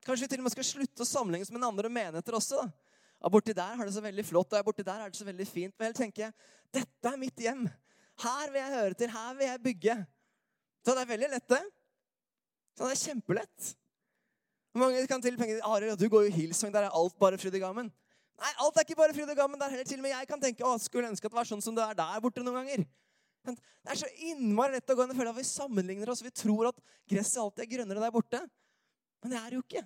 Kanskje 0.06 0.26
vi 0.26 0.32
til 0.32 0.42
og 0.42 0.48
med 0.48 0.56
skal 0.56 0.68
slutte 0.68 1.06
å 1.06 1.10
sammenligne 1.10 1.46
oss 1.46 1.54
med 1.54 1.66
andre 1.68 1.92
menigheter 1.92 2.38
også. 2.40 2.64
da. 2.64 2.90
Og 3.20 3.34
borti 3.34 3.54
der 3.56 3.76
har 3.76 3.86
det 3.86 3.94
så 3.94 4.04
veldig 4.04 4.24
flott, 4.26 4.54
og 4.56 4.70
borti 4.70 4.86
der 4.88 5.04
er 5.04 5.12
det 5.12 5.20
så 5.20 5.28
veldig 5.28 5.48
fint. 5.48 5.76
Men 5.78 5.92
jeg 5.92 5.98
tenker, 6.00 6.32
dette 6.74 7.12
er 7.12 7.20
mitt 7.20 7.44
hjem. 7.44 7.66
Her 8.24 8.54
vil 8.54 8.62
jeg 8.62 8.76
høre 8.78 8.98
til. 9.00 9.12
Her 9.12 9.36
vil 9.36 9.48
jeg 9.50 9.64
bygge. 9.66 9.98
Så 10.86 10.96
det 10.96 11.04
er 11.04 11.12
veldig 11.12 11.30
lett, 11.36 11.48
det. 11.52 11.62
Så 12.78 12.88
det 12.88 12.96
er 12.96 13.02
kjempelett. 13.04 13.74
Mange 14.80 15.02
kan 15.10 15.22
til 15.22 15.38
penger. 15.38 15.60
Arild, 15.68 16.00
du 16.00 16.08
går 16.10 16.30
jo 16.30 16.36
Hillsong. 16.38 16.72
Der 16.74 16.88
er 16.88 16.96
alt 16.96 17.18
bare 17.20 17.38
fryd 17.42 17.58
og 17.60 17.66
gammen. 17.68 17.92
Nei, 18.40 18.52
alt 18.64 18.78
er 18.78 18.86
ikke 18.88 18.96
bare 18.96 19.16
fryd 19.16 19.28
og 19.28 19.36
gammen. 19.36 19.60
Der 19.60 19.74
heller 19.74 19.88
til 19.88 20.00
og 20.00 20.06
med 20.08 20.16
jeg 20.16 20.30
kan 20.30 20.42
tenke 20.42 20.64
å, 20.64 20.78
skulle 20.80 21.12
ønske 21.12 21.28
at 21.28 21.34
det 21.34 21.42
var 21.42 21.50
sånn 21.50 21.64
som 21.64 21.76
det 21.76 21.84
er 21.84 21.98
der 22.00 22.24
borte 22.24 22.46
noen 22.46 22.62
ganger. 22.62 22.86
Men 23.48 23.56
det 23.56 23.94
er 23.94 24.02
så 24.02 24.10
innmari 24.30 24.76
lett 24.76 24.92
å 24.92 24.96
gå 24.98 25.06
inn 25.06 25.14
og 25.14 25.20
føle 25.20 25.32
at 25.32 25.40
vi 25.40 25.48
sammenligner 25.48 26.12
oss. 26.12 26.24
Vi 26.26 26.34
tror 26.34 26.72
at 26.72 26.82
gresset 27.10 27.40
alltid 27.42 27.66
er 27.66 27.72
grønnere 27.78 28.04
der 28.04 28.14
borte. 28.14 28.42
Men 29.24 29.34
det 29.34 29.40
er 29.40 29.48
det 29.48 29.60
jo 29.60 29.64
ikke. 29.66 29.86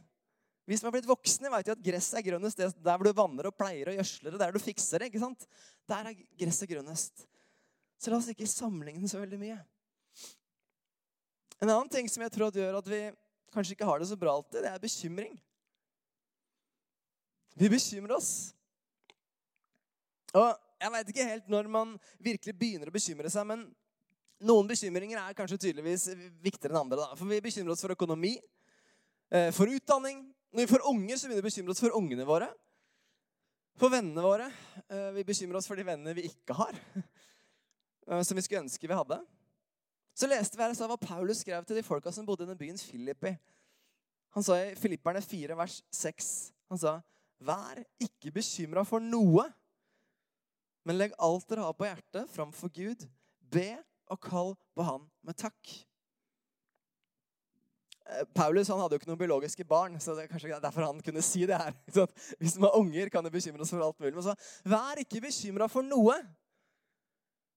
Vi 0.64 0.78
som 0.80 0.88
har 0.88 0.96
blitt 0.96 1.10
voksne, 1.10 1.52
vet 1.52 1.70
jo 1.70 1.76
at 1.76 1.84
gresset 1.84 2.20
er 2.22 2.26
grønnest 2.30 2.62
der 2.62 2.98
hvor 2.98 3.08
du 3.08 3.18
vanner 3.18 3.50
og 3.50 3.56
pleier 3.58 3.92
og 3.92 3.98
gjødsler. 4.00 4.38
Der 4.40 4.56
du 4.56 4.62
fikser 4.64 5.04
det. 5.04 5.12
ikke 5.12 5.24
sant? 5.24 5.48
Der 5.92 6.12
er 6.12 6.20
gresset 6.40 6.72
grønnest. 6.72 7.26
Så 8.00 8.12
la 8.12 8.20
oss 8.20 8.32
ikke 8.32 8.48
sammenligne 8.50 9.10
så 9.12 9.22
veldig 9.22 9.40
mye. 9.42 9.60
En 11.62 11.70
annen 11.70 11.92
ting 11.92 12.10
som 12.12 12.24
jeg 12.24 12.34
tror 12.34 12.50
at 12.50 12.60
gjør 12.60 12.80
at 12.80 12.90
vi 12.92 13.02
kanskje 13.54 13.78
ikke 13.78 13.88
har 13.88 14.02
det 14.02 14.10
så 14.10 14.18
bra 14.20 14.34
alltid, 14.34 14.64
det 14.66 14.72
er 14.72 14.82
bekymring. 14.82 15.36
Vi 17.60 17.70
bekymrer 17.70 18.16
oss. 18.18 18.32
Og 20.34 20.50
jeg 20.84 20.92
veit 20.92 21.14
ikke 21.14 21.30
helt 21.30 21.50
når 21.52 21.70
man 21.72 21.96
virkelig 22.24 22.54
begynner 22.60 22.92
å 22.92 22.96
bekymre 22.96 23.32
seg, 23.32 23.48
men 23.48 23.66
noen 24.44 24.68
bekymringer 24.68 25.22
er 25.22 25.38
kanskje 25.38 25.62
tydeligvis 25.70 26.10
viktigere 26.44 26.76
enn 26.76 26.82
andre. 26.84 27.00
Da. 27.00 27.20
For 27.20 27.30
vi 27.30 27.40
bekymrer 27.44 27.76
oss 27.76 27.84
for 27.86 27.96
økonomi, 27.96 28.36
eh, 29.32 29.50
for 29.56 29.72
utdanning, 29.72 30.26
når 30.54 30.66
vi 30.66 30.72
får 30.74 30.88
unger, 30.90 31.18
så 31.18 31.28
begynner 31.28 31.42
vi 31.42 31.46
å 31.46 31.50
bekymre 31.50 31.74
oss 31.74 31.84
for 31.84 31.96
ungene 31.98 32.28
våre. 32.28 32.50
For 33.80 33.90
vennene 33.90 34.22
våre. 34.22 34.52
Eh, 34.86 35.12
vi 35.16 35.24
bekymrer 35.26 35.58
oss 35.58 35.70
for 35.70 35.80
de 35.80 35.88
vennene 35.88 36.16
vi 36.18 36.30
ikke 36.32 36.58
har. 36.58 36.80
Eh, 38.04 38.20
som 38.20 38.36
vi 38.36 38.42
skulle 38.44 38.66
ønske 38.66 38.84
vi 38.84 38.96
hadde. 39.00 39.16
Så 40.12 40.28
leste 40.28 40.58
vi 40.60 40.66
her 40.66 40.90
hva 40.90 40.98
Paulus 41.00 41.40
skrev 41.40 41.64
til 41.64 41.78
de 41.78 41.86
folka 41.88 42.12
som 42.12 42.26
bodde 42.28 42.44
i 42.44 42.50
den 42.50 42.58
byen 42.60 42.76
Filippi. 42.76 43.32
Han 44.36 44.44
sa 44.44 44.58
i 44.60 44.74
Filipperne 44.76 45.22
4, 45.24 45.56
vers 45.56 45.78
6, 45.88 46.28
han 46.68 46.82
sa, 46.82 46.98
Vær 47.40 47.80
ikke 48.04 48.34
bekymra 48.36 48.84
for 48.84 49.00
noe, 49.00 49.46
men 50.84 51.00
legg 51.00 51.16
alt 51.18 51.48
dere 51.50 51.66
har 51.66 51.76
på 51.78 51.88
hjertet, 51.88 52.30
framfor 52.34 52.72
Gud. 52.76 53.08
Be 53.54 53.78
og 54.12 54.20
kall 54.24 54.54
på 54.76 54.86
Han 54.86 55.08
med 55.24 55.38
takk. 55.40 55.74
Eh, 58.10 58.26
Paulus 58.36 58.68
han 58.68 58.82
hadde 58.82 58.98
jo 58.98 59.02
ikke 59.02 59.10
noen 59.12 59.22
biologiske 59.22 59.66
barn, 59.68 59.96
så 60.02 60.16
det 60.16 60.26
er 60.26 60.32
kanskje 60.32 60.60
derfor 60.64 60.88
han 60.90 61.02
kunne 61.06 61.24
si 61.24 61.46
det 61.48 61.60
her. 61.60 61.76
Så 61.96 62.08
hvis 62.40 62.58
man 62.58 62.70
har 62.70 62.80
unger, 62.80 63.10
kan 63.10 63.24
det 63.24 63.32
bekymre 63.34 63.64
oss 63.64 63.72
for 63.72 63.84
alt 63.86 64.00
mulig. 64.00 64.16
Men 64.18 64.26
så, 64.28 64.36
vær 64.68 65.00
ikke 65.02 65.24
bekymra 65.24 65.70
for 65.72 65.86
noe. 65.88 66.18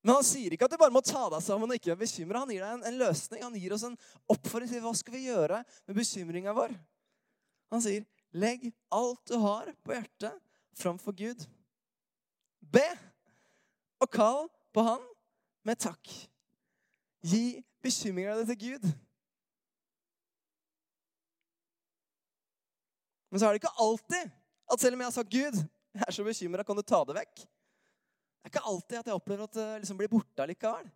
Men 0.06 0.20
han 0.20 0.26
sier 0.26 0.54
ikke 0.54 0.68
at 0.68 0.74
du 0.76 0.78
bare 0.78 0.94
må 0.94 1.02
ta 1.02 1.24
deg 1.32 1.42
sammen 1.42 1.72
og 1.72 1.78
ikke 1.80 1.90
være 1.90 2.04
bekymra. 2.04 2.44
Han 2.44 2.52
gir 2.54 2.62
deg 2.62 2.76
en, 2.76 2.84
en, 2.86 3.00
løsning. 3.00 3.42
Han 3.42 3.56
gir 3.58 3.74
oss 3.74 3.86
en 3.88 3.96
oppfordring 4.30 4.70
til 4.70 4.84
hva 4.84 4.92
skal 4.94 5.16
vi 5.16 5.24
gjøre 5.26 5.64
med 5.66 5.98
bekymringa 5.98 6.54
vår. 6.54 6.76
Han 7.74 7.82
sier, 7.82 8.06
'Legg 8.36 8.68
alt 8.94 9.22
du 9.26 9.34
har 9.42 9.72
på 9.82 9.96
hjertet, 9.96 10.34
framfor 10.78 11.14
Gud.' 11.16 11.46
Be 12.60 12.86
og 14.02 14.10
kall 14.12 14.46
på 14.74 14.84
Han 14.86 15.02
med 15.66 15.80
takk. 15.80 16.12
Gi 17.26 17.62
bekymringa 17.82 18.36
di 18.38 18.46
til 18.50 18.58
Gud. 18.60 18.86
Men 23.30 23.40
så 23.40 23.48
er 23.48 23.56
det 23.56 23.62
ikke 23.62 23.82
alltid 23.82 24.30
at 24.72 24.80
selv 24.80 24.94
om 24.94 25.02
jeg 25.02 25.06
har 25.06 25.16
sagt 25.16 25.32
Gud, 25.32 25.58
jeg 25.96 26.04
er 26.06 26.14
så 26.14 26.24
bekymra, 26.24 26.62
kan 26.66 26.76
du 26.76 26.82
ta 26.82 27.02
det 27.08 27.16
vekk? 27.16 27.34
Det 27.36 28.46
er 28.46 28.52
ikke 28.52 28.68
alltid 28.70 28.98
at 28.98 29.08
jeg 29.10 29.18
opplever 29.18 29.48
at 29.48 29.58
det 29.58 29.66
liksom 29.82 29.98
blir 29.98 30.10
borte 30.12 30.46
likevel. 30.46 30.86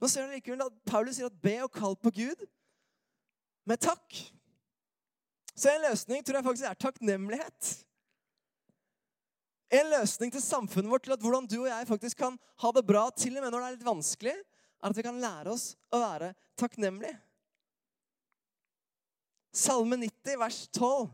Nå 0.00 0.10
ser 0.10 0.26
du 0.26 0.34
likevel 0.34 0.66
at 0.66 0.76
Paulus 0.86 1.16
sier 1.16 1.30
at 1.30 1.42
be 1.42 1.54
og 1.64 1.72
kall 1.72 1.96
på 1.96 2.12
Gud 2.12 2.44
med 3.64 3.80
takk. 3.80 4.18
Så 5.54 5.70
en 5.70 5.84
løsning 5.86 6.24
tror 6.24 6.40
jeg 6.40 6.46
faktisk 6.46 6.68
er 6.68 6.80
takknemlighet. 6.82 7.70
En 9.72 9.90
løsning 9.90 10.32
til 10.34 10.42
samfunnet 10.44 10.90
vårt 10.92 11.06
til 11.06 11.14
at 11.16 11.22
hvordan 11.24 11.46
du 11.48 11.60
og 11.62 11.70
jeg 11.70 11.88
faktisk 11.88 12.20
kan 12.20 12.36
ha 12.62 12.72
det 12.76 12.84
bra, 12.86 13.06
til 13.16 13.38
og 13.38 13.44
med 13.44 13.54
når 13.54 13.60
det 13.60 13.68
er 13.68 13.76
litt 13.78 13.86
vanskelig, 13.88 14.34
er 14.34 14.90
at 14.90 14.98
vi 14.98 15.04
kan 15.06 15.20
lære 15.20 15.54
oss 15.54 15.70
å 15.94 16.00
være 16.02 16.34
takknemlige. 16.60 17.16
Salme 19.54 19.96
90, 20.02 20.38
vers 20.40 20.60
12 20.74 21.08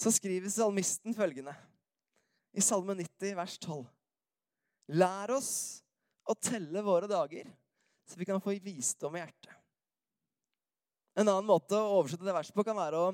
så 0.00 0.10
skriver 0.10 0.50
salmisten 0.50 1.14
følgende 1.14 1.54
i 2.54 2.62
Salme 2.64 2.96
90, 2.96 3.34
vers 3.36 3.58
12. 3.60 3.84
Lær 4.98 5.32
oss 5.36 5.52
å 6.24 6.34
telle 6.38 6.82
våre 6.84 7.08
dager, 7.10 7.46
så 8.08 8.18
vi 8.18 8.26
kan 8.28 8.40
få 8.42 8.56
visdom 8.64 9.16
i 9.16 9.22
hjertet. 9.22 9.52
En 11.14 11.28
annen 11.28 11.46
måte 11.46 11.78
å 11.78 12.00
oversette 12.00 12.26
det 12.26 12.34
verset 12.34 12.56
på 12.56 12.64
kan 12.66 12.78
være 12.78 13.00
å 13.00 13.12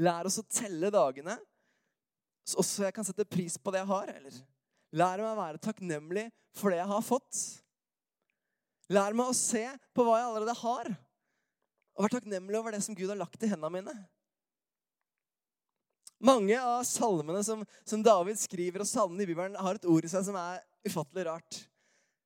lære 0.00 0.28
oss 0.28 0.40
å 0.42 0.46
telle 0.50 0.90
dagene, 0.92 1.38
så 2.46 2.86
jeg 2.86 2.94
kan 2.96 3.06
sette 3.06 3.26
pris 3.28 3.56
på 3.60 3.72
det 3.72 3.82
jeg 3.82 3.90
har. 3.90 4.12
Eller 4.14 4.38
lær 4.96 5.22
meg 5.22 5.32
å 5.32 5.40
være 5.40 5.62
takknemlig 5.62 6.28
for 6.56 6.72
det 6.72 6.80
jeg 6.80 6.90
har 6.90 7.04
fått. 7.06 7.42
Lær 8.90 9.14
meg 9.14 9.30
å 9.30 9.36
se 9.36 9.64
på 9.94 10.06
hva 10.06 10.16
jeg 10.18 10.30
allerede 10.30 10.56
har, 10.64 10.88
og 11.94 12.06
være 12.06 12.16
takknemlig 12.16 12.58
over 12.58 12.74
det 12.74 12.80
som 12.82 12.96
Gud 12.98 13.10
har 13.12 13.20
lagt 13.20 13.44
i 13.44 13.50
hendene 13.50 13.70
mine. 13.76 13.94
Mange 16.20 16.56
av 16.58 16.82
salmene 16.84 17.40
som, 17.46 17.62
som, 17.86 18.02
David 18.04 18.36
skriver, 18.40 18.82
og 18.82 18.88
salmene 18.88 19.24
i 19.24 19.28
Bibelen, 19.30 19.56
har 19.56 19.78
et 19.78 19.86
ord 19.88 20.04
i 20.04 20.10
seg 20.10 20.26
som 20.26 20.36
er 20.36 20.60
ufattelig 20.84 21.24
rart. 21.30 21.60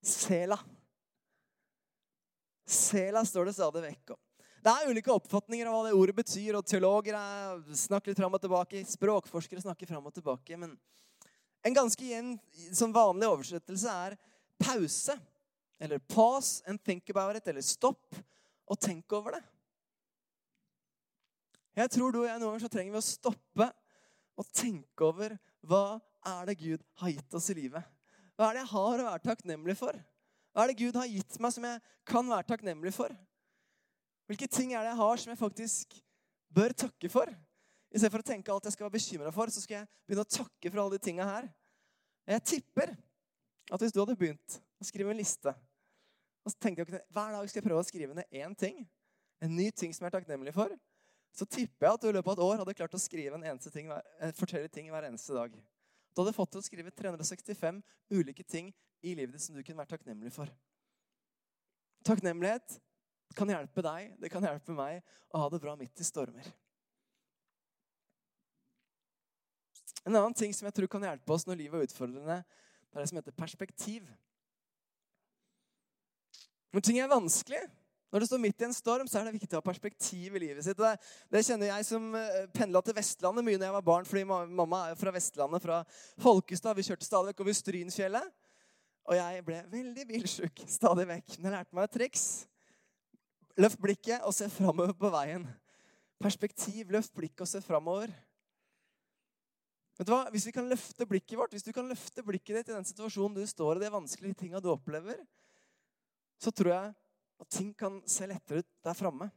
Sela. 0.05 0.59
Sela 2.67 3.23
står 3.29 3.51
det 3.51 3.55
stadig 3.59 3.85
vekk 3.85 4.15
om. 4.17 4.21
Det 4.65 4.73
er 4.73 4.89
ulike 4.89 5.13
oppfatninger 5.13 5.69
av 5.69 5.75
hva 5.77 5.81
det 5.85 5.97
ordet 5.99 6.15
betyr, 6.17 6.57
og 6.57 6.65
teologer 6.65 7.17
snakker 7.77 8.11
litt 8.11 8.21
fram 8.23 8.33
og 8.33 8.41
tilbake. 8.41 8.81
Språkforskere 8.89 9.61
snakker 9.61 9.91
fram 9.91 10.07
og 10.09 10.15
tilbake. 10.17 10.57
Men 10.57 10.71
en 11.69 11.77
ganske 11.77 12.01
igjen, 12.01 12.31
sånn 12.73 12.95
vanlig 12.95 13.29
oversettelse 13.29 13.93
er 14.07 14.17
pause. 14.65 15.19
Eller 15.77 16.01
pause 16.01 16.65
and 16.65 16.81
think 16.81 17.13
about 17.13 17.37
it. 17.37 17.51
Eller 17.53 17.61
stopp 17.61 18.17
og 18.65 18.81
tenk 18.81 19.13
over 19.13 19.37
det. 19.37 19.43
Jeg 21.77 21.93
tror 21.93 22.15
du 22.15 22.23
og 22.23 22.27
jeg 22.31 22.41
noen 22.41 22.55
ganger 22.55 22.65
så 22.65 22.73
trenger 22.73 22.97
vi 22.97 23.03
å 23.03 23.05
stoppe 23.05 23.69
og 24.41 24.51
tenke 24.55 25.05
over 25.05 25.37
hva 25.69 25.99
er 26.25 26.49
det 26.49 26.57
Gud 26.63 26.89
har 27.03 27.13
gitt 27.13 27.37
oss 27.37 27.51
i 27.53 27.59
livet. 27.59 27.85
Hva 28.39 28.49
er 28.49 28.57
det 28.57 28.65
jeg 28.65 28.73
har 28.73 28.97
å 28.97 29.07
være 29.11 29.27
takknemlig 29.29 29.77
for? 29.77 30.01
Hva 30.55 30.65
er 30.65 30.73
det 30.73 30.81
Gud 30.81 30.97
har 30.97 31.11
gitt 31.11 31.37
meg 31.43 31.53
som 31.53 31.69
jeg 31.69 31.85
kan 32.09 32.33
være 32.33 32.49
takknemlig 32.55 32.97
for? 32.97 33.13
Hvilke 34.31 34.49
ting 34.49 34.73
er 34.73 34.85
det 34.85 34.93
jeg 34.93 35.01
har 35.01 35.21
som 35.21 35.33
jeg 35.33 35.41
faktisk 35.41 35.99
bør 36.55 36.73
takke 36.85 37.11
for? 37.13 37.29
I 37.95 38.01
stedet 38.01 38.13
for 38.15 38.25
å 38.25 38.27
tenke 38.27 38.53
alt 38.53 38.67
jeg 38.67 38.75
skal 38.75 38.89
være 38.89 38.97
bekymra 38.97 39.31
for, 39.35 39.53
så 39.53 39.63
skal 39.63 39.81
jeg 39.81 39.91
begynne 40.07 40.25
å 40.25 40.35
takke 40.37 40.71
for 40.71 40.83
alle 40.83 40.97
de 40.97 41.05
tinga 41.05 41.27
her. 41.29 41.51
Jeg 42.27 42.47
tipper 42.55 42.95
at 43.71 43.81
hvis 43.81 43.93
du 43.95 44.01
hadde 44.01 44.17
begynt 44.19 44.59
å 44.81 44.87
skrive 44.89 45.13
en 45.13 45.21
liste 45.21 45.53
og 46.45 46.53
så 46.53 46.61
tenkte 46.61 46.85
jeg, 46.85 47.01
Hver 47.09 47.33
dag 47.33 47.49
skal 47.49 47.61
jeg 47.61 47.67
prøve 47.67 47.81
å 47.81 47.87
skrive 47.89 48.17
ned 48.17 48.37
én 48.37 48.53
ting. 48.59 48.83
En 49.41 49.55
ny 49.57 49.71
ting 49.73 49.95
som 49.97 50.05
jeg 50.05 50.13
er 50.13 50.19
takknemlig 50.19 50.53
for 50.57 50.75
så 51.35 51.47
tipper 51.51 51.89
jeg 51.89 51.97
at 51.97 52.03
du 52.05 52.09
i 52.09 52.15
løpet 52.15 52.31
av 52.31 52.37
et 52.37 52.45
år 52.45 52.61
hadde 52.61 52.75
klart 52.79 52.93
å 52.95 53.01
skrive 53.03 53.35
en 53.35 53.47
eneste 53.49 53.73
ting, 53.75 53.89
eh, 53.91 54.35
fortelle 54.39 54.69
ting 54.71 54.87
hver 54.93 55.09
eneste 55.09 55.35
dag. 55.35 55.51
Du 56.15 56.21
hadde 56.23 56.37
fått 56.37 56.53
til 56.53 56.61
å 56.61 56.63
skrive 56.63 56.93
365 56.95 57.81
ulike 58.15 58.45
ting 58.47 58.69
i 59.03 59.17
livet 59.19 59.35
ditt 59.35 59.43
som 59.43 59.57
du 59.57 59.63
kunne 59.65 59.83
vært 59.83 59.97
takknemlig 59.97 60.31
for. 60.31 60.47
Takknemlighet 62.07 62.79
kan 63.35 63.51
hjelpe 63.51 63.85
deg, 63.85 64.13
det 64.21 64.31
kan 64.33 64.45
hjelpe 64.45 64.77
meg 64.77 65.01
å 65.35 65.41
ha 65.43 65.49
det 65.51 65.63
bra 65.63 65.75
midt 65.79 66.01
i 66.01 66.07
stormer. 66.07 66.51
En 70.05 70.13
annen 70.13 70.37
ting 70.37 70.53
som 70.53 70.69
jeg 70.69 70.77
tror 70.77 70.91
kan 70.93 71.07
hjelpe 71.07 71.33
oss 71.33 71.47
når 71.49 71.63
livet 71.63 71.81
er 71.81 71.89
utfordrende, 71.89 72.43
det 72.45 72.99
er 72.99 73.03
det 73.03 73.11
som 73.11 73.19
heter 73.19 73.37
perspektiv. 73.39 74.11
Når 76.75 76.85
ting 76.85 77.01
er 77.01 77.11
vanskelig, 77.11 77.63
når 78.15 78.23
du 78.23 78.27
står 78.29 78.43
midt 78.45 78.63
i 78.63 78.67
en 78.69 78.77
storm, 78.77 79.09
så 79.11 79.19
er 79.19 79.27
det 79.27 79.35
viktig 79.35 79.57
å 79.57 79.59
ha 79.59 79.67
perspektiv 79.67 80.37
i 80.37 80.43
livet 80.45 80.63
sitt. 80.63 80.79
Det, 80.79 80.93
det 81.35 81.43
kjenner 81.43 81.73
jeg 81.73 81.87
som 81.89 82.05
eh, 82.15 82.45
pendla 82.55 82.79
til 82.87 82.95
Vestlandet 82.95 83.43
mye 83.47 83.59
da 83.59 83.67
jeg 83.67 83.75
var 83.75 83.87
barn, 83.89 84.07
fordi 84.07 84.23
mamma 84.29 84.85
er 84.93 85.01
fra 85.01 85.11
Vestlandet, 85.17 85.65
fra 85.65 85.81
Folkestad. 86.23 86.79
Vi 86.79 86.85
kjørte 86.87 87.09
stadig 87.09 87.33
vekk 87.33 87.43
over 87.43 87.57
Strynfjellet. 87.59 88.29
Og 89.11 89.19
jeg 89.19 89.43
ble 89.45 89.59
veldig 89.73 90.07
bilsjuk 90.09 90.63
stadig 90.71 91.09
vekk. 91.11 91.35
Men 91.41 91.49
jeg 91.49 91.57
lærte 91.57 91.77
meg 91.77 91.89
et 91.89 91.97
triks. 91.99 92.29
Løft 93.61 93.79
blikket 93.79 94.25
og 94.27 94.35
se 94.35 94.49
framover 94.51 94.95
på 94.99 95.11
veien. 95.15 95.45
Perspektiv. 96.23 96.91
Løft 96.91 97.15
blikket 97.15 97.45
og 97.47 97.51
se 97.51 97.63
framover. 97.63 98.11
Vet 99.95 100.09
du 100.09 100.11
hva? 100.11 100.25
Hvis 100.35 100.49
vi 100.49 100.55
kan 100.57 100.67
løfte 100.67 101.07
blikket 101.07 101.39
vårt, 101.39 101.53
hvis 101.55 101.63
du 101.63 101.71
kan 101.75 101.87
løfte 101.87 102.25
blikket 102.27 102.57
ditt 102.59 102.73
i 102.73 102.75
den 102.75 102.87
situasjonen 102.87 103.37
du 103.37 103.47
står 103.47 103.79
i, 103.79 103.85
de 103.85 103.93
vanskelige 103.95 104.41
tinga 104.41 104.59
du 104.59 104.73
opplever, 104.73 105.21
så 106.43 106.51
tror 106.51 106.73
jeg 106.73 106.95
at 107.45 107.51
ting 107.55 107.71
kan 107.79 108.01
se 108.11 108.27
lettere 108.27 108.65
ut 108.65 108.71
der 108.83 108.99
framme. 108.99 109.31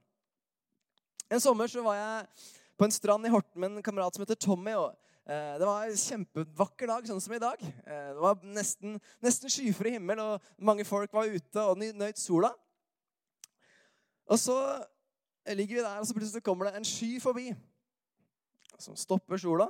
En 1.30 1.43
sommer 1.43 1.69
så 1.69 1.84
var 1.86 1.99
jeg 1.99 2.47
på 2.80 2.88
en 2.88 2.95
strand 2.95 3.27
i 3.27 3.32
Horten 3.34 3.62
med 3.62 3.75
en 3.75 3.86
kamerat 3.86 4.15
som 4.15 4.23
heter 4.23 4.39
Tommy. 4.39 4.73
og 4.73 4.95
eh, 5.30 5.58
Det 5.60 5.67
var 5.67 5.86
en 5.86 6.01
kjempevakker 6.01 6.89
dag, 6.89 7.06
sånn 7.10 7.21
som 7.21 7.36
i 7.38 7.41
dag. 7.43 7.62
Eh, 7.62 8.10
det 8.15 8.23
var 8.23 8.41
nesten, 8.58 8.97
nesten 9.21 9.53
skyfri 9.53 9.93
himmel, 9.97 10.23
og 10.23 10.53
mange 10.58 10.86
folk 10.88 11.13
var 11.13 11.30
ute 11.30 11.67
og 11.69 11.77
nøyt 11.82 12.21
sola. 12.21 12.53
Og 14.27 14.39
så 14.39 14.57
ligger 15.55 15.79
vi 15.79 15.83
der, 15.83 15.99
og 16.01 16.07
så 16.07 16.15
plutselig 16.15 16.43
kommer 16.43 16.67
det 16.67 16.79
en 16.79 16.87
sky 16.87 17.17
forbi 17.23 17.51
som 18.77 18.97
stopper 18.99 19.39
sola. 19.41 19.69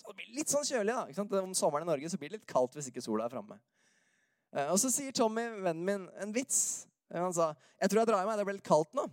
Så 0.00 0.12
det 0.12 0.16
blir 0.20 0.36
litt 0.38 0.52
sånn 0.52 0.64
kjølig. 0.64 0.94
da, 0.94 1.06
ikke 1.08 1.18
sant? 1.18 1.34
Om 1.42 1.56
sommeren 1.58 1.88
i 1.88 1.90
Norge 1.90 2.10
så 2.12 2.18
blir 2.20 2.30
det 2.30 2.40
litt 2.40 2.50
kaldt 2.50 2.78
hvis 2.78 2.88
ikke 2.88 3.04
sola 3.04 3.26
er 3.26 3.34
framme. 3.34 3.58
Eh, 4.54 4.70
og 4.70 4.78
så 4.80 4.90
sier 4.92 5.14
Tommy, 5.14 5.44
vennen 5.60 5.84
min, 5.86 6.06
en 6.22 6.32
vits 6.34 6.86
han 7.10 7.34
sa 7.34 7.50
jeg 7.80 7.90
tror 7.90 8.02
jeg 8.02 8.08
drar 8.10 8.22
i 8.22 8.28
meg, 8.28 8.38
det 8.38 8.46
ble 8.46 8.54
litt 8.58 8.66
kaldt 8.66 8.92
nå. 8.94 9.06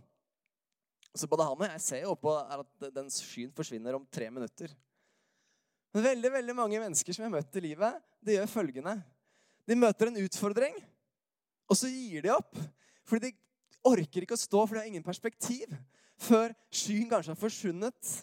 Så 1.18 1.30
både 1.30 1.48
han 1.48 1.58
og 1.58 1.66
jeg 1.66 1.82
ser 1.82 2.04
jo 2.04 2.14
oppå 2.14 2.36
at 2.38 2.90
den 2.94 3.08
skyen 3.10 3.54
forsvinner 3.58 3.96
om 3.98 4.06
tre 4.14 4.28
minutter. 4.30 4.74
Men 5.96 6.06
veldig 6.06 6.32
veldig 6.36 6.56
mange 6.58 6.82
mennesker 6.84 7.16
som 7.16 7.24
jeg 7.24 7.32
har 7.32 7.38
møtt 7.40 7.58
i 7.58 7.64
livet, 7.64 8.04
de 8.22 8.36
gjør 8.36 8.52
følgende. 8.52 8.94
De 9.68 9.78
møter 9.80 10.12
en 10.12 10.20
utfordring, 10.22 10.76
og 11.68 11.80
så 11.80 11.90
gir 11.90 12.28
de 12.28 12.36
opp. 12.36 12.54
Fordi 13.08 13.32
de 13.32 13.40
orker 13.86 14.26
ikke 14.26 14.38
å 14.38 14.42
stå, 14.42 14.64
for 14.66 14.76
de 14.76 14.82
har 14.82 14.90
ingen 14.90 15.06
perspektiv. 15.06 15.72
Før 16.18 16.54
skyen 16.74 17.10
kanskje 17.12 17.34
har 17.34 17.40
forsvunnet. 17.40 18.14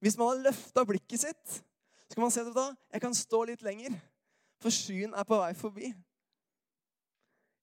Hvis 0.00 0.16
man 0.18 0.32
har 0.32 0.48
løfta 0.48 0.84
blikket 0.88 1.26
sitt, 1.26 1.60
så 2.06 2.16
kan 2.16 2.24
man 2.24 2.34
se 2.34 2.44
at 2.44 2.54
da, 2.54 2.70
jeg 2.94 3.02
kan 3.04 3.16
stå 3.16 3.42
litt 3.50 3.64
lenger. 3.66 3.96
For 4.62 4.72
skyen 4.72 5.16
er 5.16 5.26
på 5.28 5.38
vei 5.40 5.52
forbi. 5.58 5.90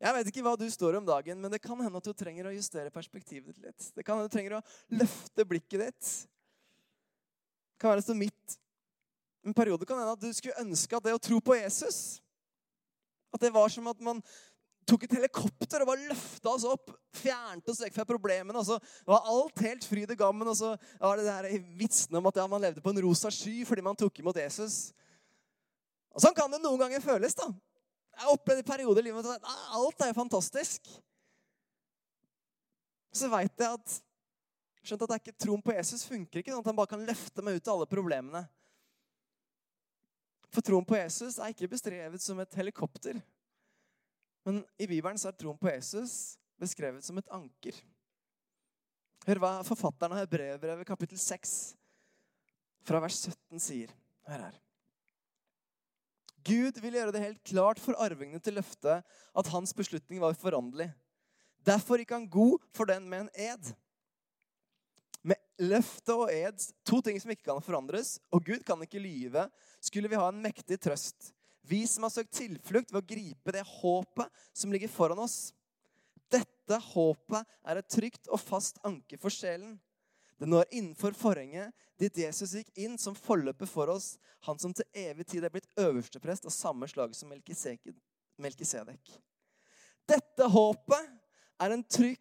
Jeg 0.03 0.15
vet 0.17 0.29
ikke 0.29 0.43
hva 0.43 0.57
du 0.59 0.65
står 0.69 0.97
om 0.99 1.05
dagen, 1.07 1.39
men 1.39 1.51
det 1.51 1.61
kan 1.63 1.79
hende 1.79 1.99
at 2.01 2.07
du 2.07 2.11
trenger 2.17 2.49
å 2.49 2.55
justere 2.55 2.91
perspektivet 2.93 3.53
ditt 3.53 3.69
litt. 3.69 3.85
Det 3.95 4.03
kan 4.03 4.19
hende 4.19 4.27
du 4.27 4.35
trenger 4.35 4.57
å 4.57 4.65
løfte 4.99 5.45
blikket 5.47 5.85
ditt. 5.85 6.11
Det 7.71 7.79
kan 7.85 7.93
være 7.93 8.03
så 8.05 8.15
midt 8.17 8.57
en 9.43 9.53
periode 9.53 9.85
kan 9.85 9.99
hende 9.99 10.15
at 10.15 10.21
du 10.23 10.31
skulle 10.33 10.61
ønske 10.61 10.95
at 10.95 11.03
det 11.03 11.15
å 11.15 11.21
tro 11.21 11.39
på 11.43 11.57
Jesus 11.57 12.21
At 13.33 13.43
det 13.43 13.51
var 13.51 13.71
som 13.71 13.89
at 13.91 13.99
man 14.03 14.21
tok 14.87 15.05
et 15.05 15.15
helikopter 15.17 15.83
og 15.83 15.89
bare 15.91 16.07
løfta 16.09 16.51
oss 16.51 16.65
opp. 16.67 16.93
Fjernte 17.15 17.73
oss 17.73 17.81
vekk 17.83 17.95
fra 17.97 18.05
problemene. 18.09 18.59
Og 18.59 18.67
så 18.67 18.77
var 19.07 19.29
alt 19.31 19.63
helt 19.65 19.87
fryd 19.87 20.13
og 20.15 20.19
gammen. 20.19 20.49
Og 20.49 20.57
så 20.59 20.73
var 21.01 21.19
det 21.19 21.27
der 21.27 21.49
vitsene 21.79 22.19
om 22.19 22.29
at 22.29 22.39
ja, 22.41 22.47
man 22.51 22.63
levde 22.63 22.83
på 22.83 22.93
en 22.93 23.03
rosa 23.05 23.31
sky 23.33 23.61
fordi 23.67 23.85
man 23.85 23.99
tok 23.99 24.23
imot 24.23 24.39
Jesus. 24.41 24.91
Og 26.13 26.21
Sånn 26.23 26.35
kan 26.37 26.51
det 26.51 26.61
noen 26.61 26.81
ganger 26.81 27.03
føles. 27.03 27.35
da. 27.37 27.49
Jeg 28.13 28.25
har 28.27 28.35
opplevd 28.35 28.61
i 28.61 28.69
perioder 28.69 29.01
i 29.01 29.09
livet 29.09 29.29
at 29.33 29.53
alt 29.73 30.03
er 30.05 30.11
jo 30.11 30.19
fantastisk. 30.19 30.89
Så 33.13 33.29
veit 33.29 33.53
jeg 33.57 33.69
at 33.69 34.01
Skjønt 34.83 35.05
at 35.05 35.11
det 35.13 35.15
er 35.15 35.21
ikke 35.21 35.39
troen 35.39 35.61
på 35.63 35.71
Jesus 35.77 36.01
funker 36.03 36.41
ikke 36.41 36.51
sånn 36.51 36.59
at 36.59 36.67
han 36.67 36.75
bare 36.75 36.91
kan 36.91 37.05
løfte 37.07 37.43
meg 37.45 37.55
ut 37.55 37.69
av 37.69 37.77
alle 37.77 37.87
problemene. 37.87 38.41
For 40.51 40.65
troen 40.65 40.85
på 40.85 40.97
Jesus 40.97 41.39
er 41.39 41.53
ikke 41.53 41.69
bestrevet 41.71 42.21
som 42.21 42.41
et 42.43 42.57
helikopter. 42.59 43.21
Men 44.43 44.63
i 44.77 44.87
Bibelen 44.89 45.19
så 45.19 45.31
er 45.31 45.37
troen 45.39 45.59
på 45.59 45.71
Jesus 45.71 46.35
beskrevet 46.59 47.05
som 47.05 47.17
et 47.19 47.31
anker. 47.33 47.77
Hør 49.23 49.39
hva 49.39 49.53
forfatteren 49.63 50.15
av 50.15 50.23
Hebrevbrevet 50.23 50.87
kapittel 50.87 51.19
6 51.19 51.53
fra 52.83 52.99
vers 53.03 53.21
17 53.23 53.63
sier. 53.63 53.93
Hør 54.27 54.47
her. 54.49 54.59
Gud 56.43 56.79
vil 56.83 56.97
gjøre 56.97 57.13
det 57.15 57.23
helt 57.23 57.43
klart 57.47 57.79
for 57.79 57.95
arvingene 58.03 58.41
til 58.43 58.57
løftet 58.59 59.03
at 59.07 59.51
hans 59.53 59.71
beslutning 59.75 60.19
var 60.19 60.35
uforanderlig. 60.35 60.89
Derfor 61.63 62.01
gikk 62.01 62.11
han 62.11 62.27
god 62.27 62.59
for 62.75 62.89
den 62.89 63.07
med 63.07 63.23
en 63.23 63.31
ed. 63.45 63.69
Med 65.23 65.39
løftet 65.63 66.11
og 66.11 66.27
ed, 66.33 66.65
to 66.83 66.99
ting 67.05 67.15
som 67.23 67.31
ikke 67.31 67.47
kan 67.47 67.63
forandres, 67.63 68.17
og 68.27 68.43
Gud 68.43 68.65
kan 68.67 68.81
ikke 68.83 68.99
lyve, 68.99 69.45
skulle 69.79 70.11
vi 70.11 70.19
ha 70.19 70.27
en 70.27 70.43
mektig 70.43 70.81
trøst. 70.83 71.31
Vi 71.67 71.85
som 71.87 72.03
har 72.03 72.11
søkt 72.11 72.33
tilflukt 72.35 72.91
ved 72.91 72.99
å 72.99 73.07
gripe 73.07 73.53
det 73.55 73.63
håpet 73.67 74.43
som 74.53 74.73
ligger 74.73 74.91
foran 74.91 75.21
oss. 75.23 75.53
Dette 76.31 76.79
håpet 76.91 77.47
er 77.63 77.79
et 77.79 77.89
trygt 77.91 78.27
og 78.27 78.41
fast 78.41 78.81
anker 78.83 79.19
for 79.21 79.33
sjelen. 79.33 79.77
Det 80.39 80.49
når 80.49 80.67
innenfor 80.73 81.15
forhenget 81.15 81.71
dit 82.01 82.17
Jesus 82.23 82.55
gikk 82.57 82.71
inn 82.83 82.97
som 82.99 83.15
forløper 83.15 83.69
for 83.69 83.91
oss, 83.93 84.17
han 84.43 84.59
som 84.59 84.73
til 84.75 84.87
evig 84.97 85.27
tid 85.29 85.45
er 85.45 85.53
blitt 85.53 85.69
øversteprest 85.79 86.49
av 86.49 86.55
samme 86.55 86.89
slag 86.91 87.13
som 87.15 87.31
Melkisedek. 87.31 89.13
Dette 90.09 90.47
håpet 90.51 91.11
er 91.63 91.75
en 91.75 91.85
trygg 91.85 92.19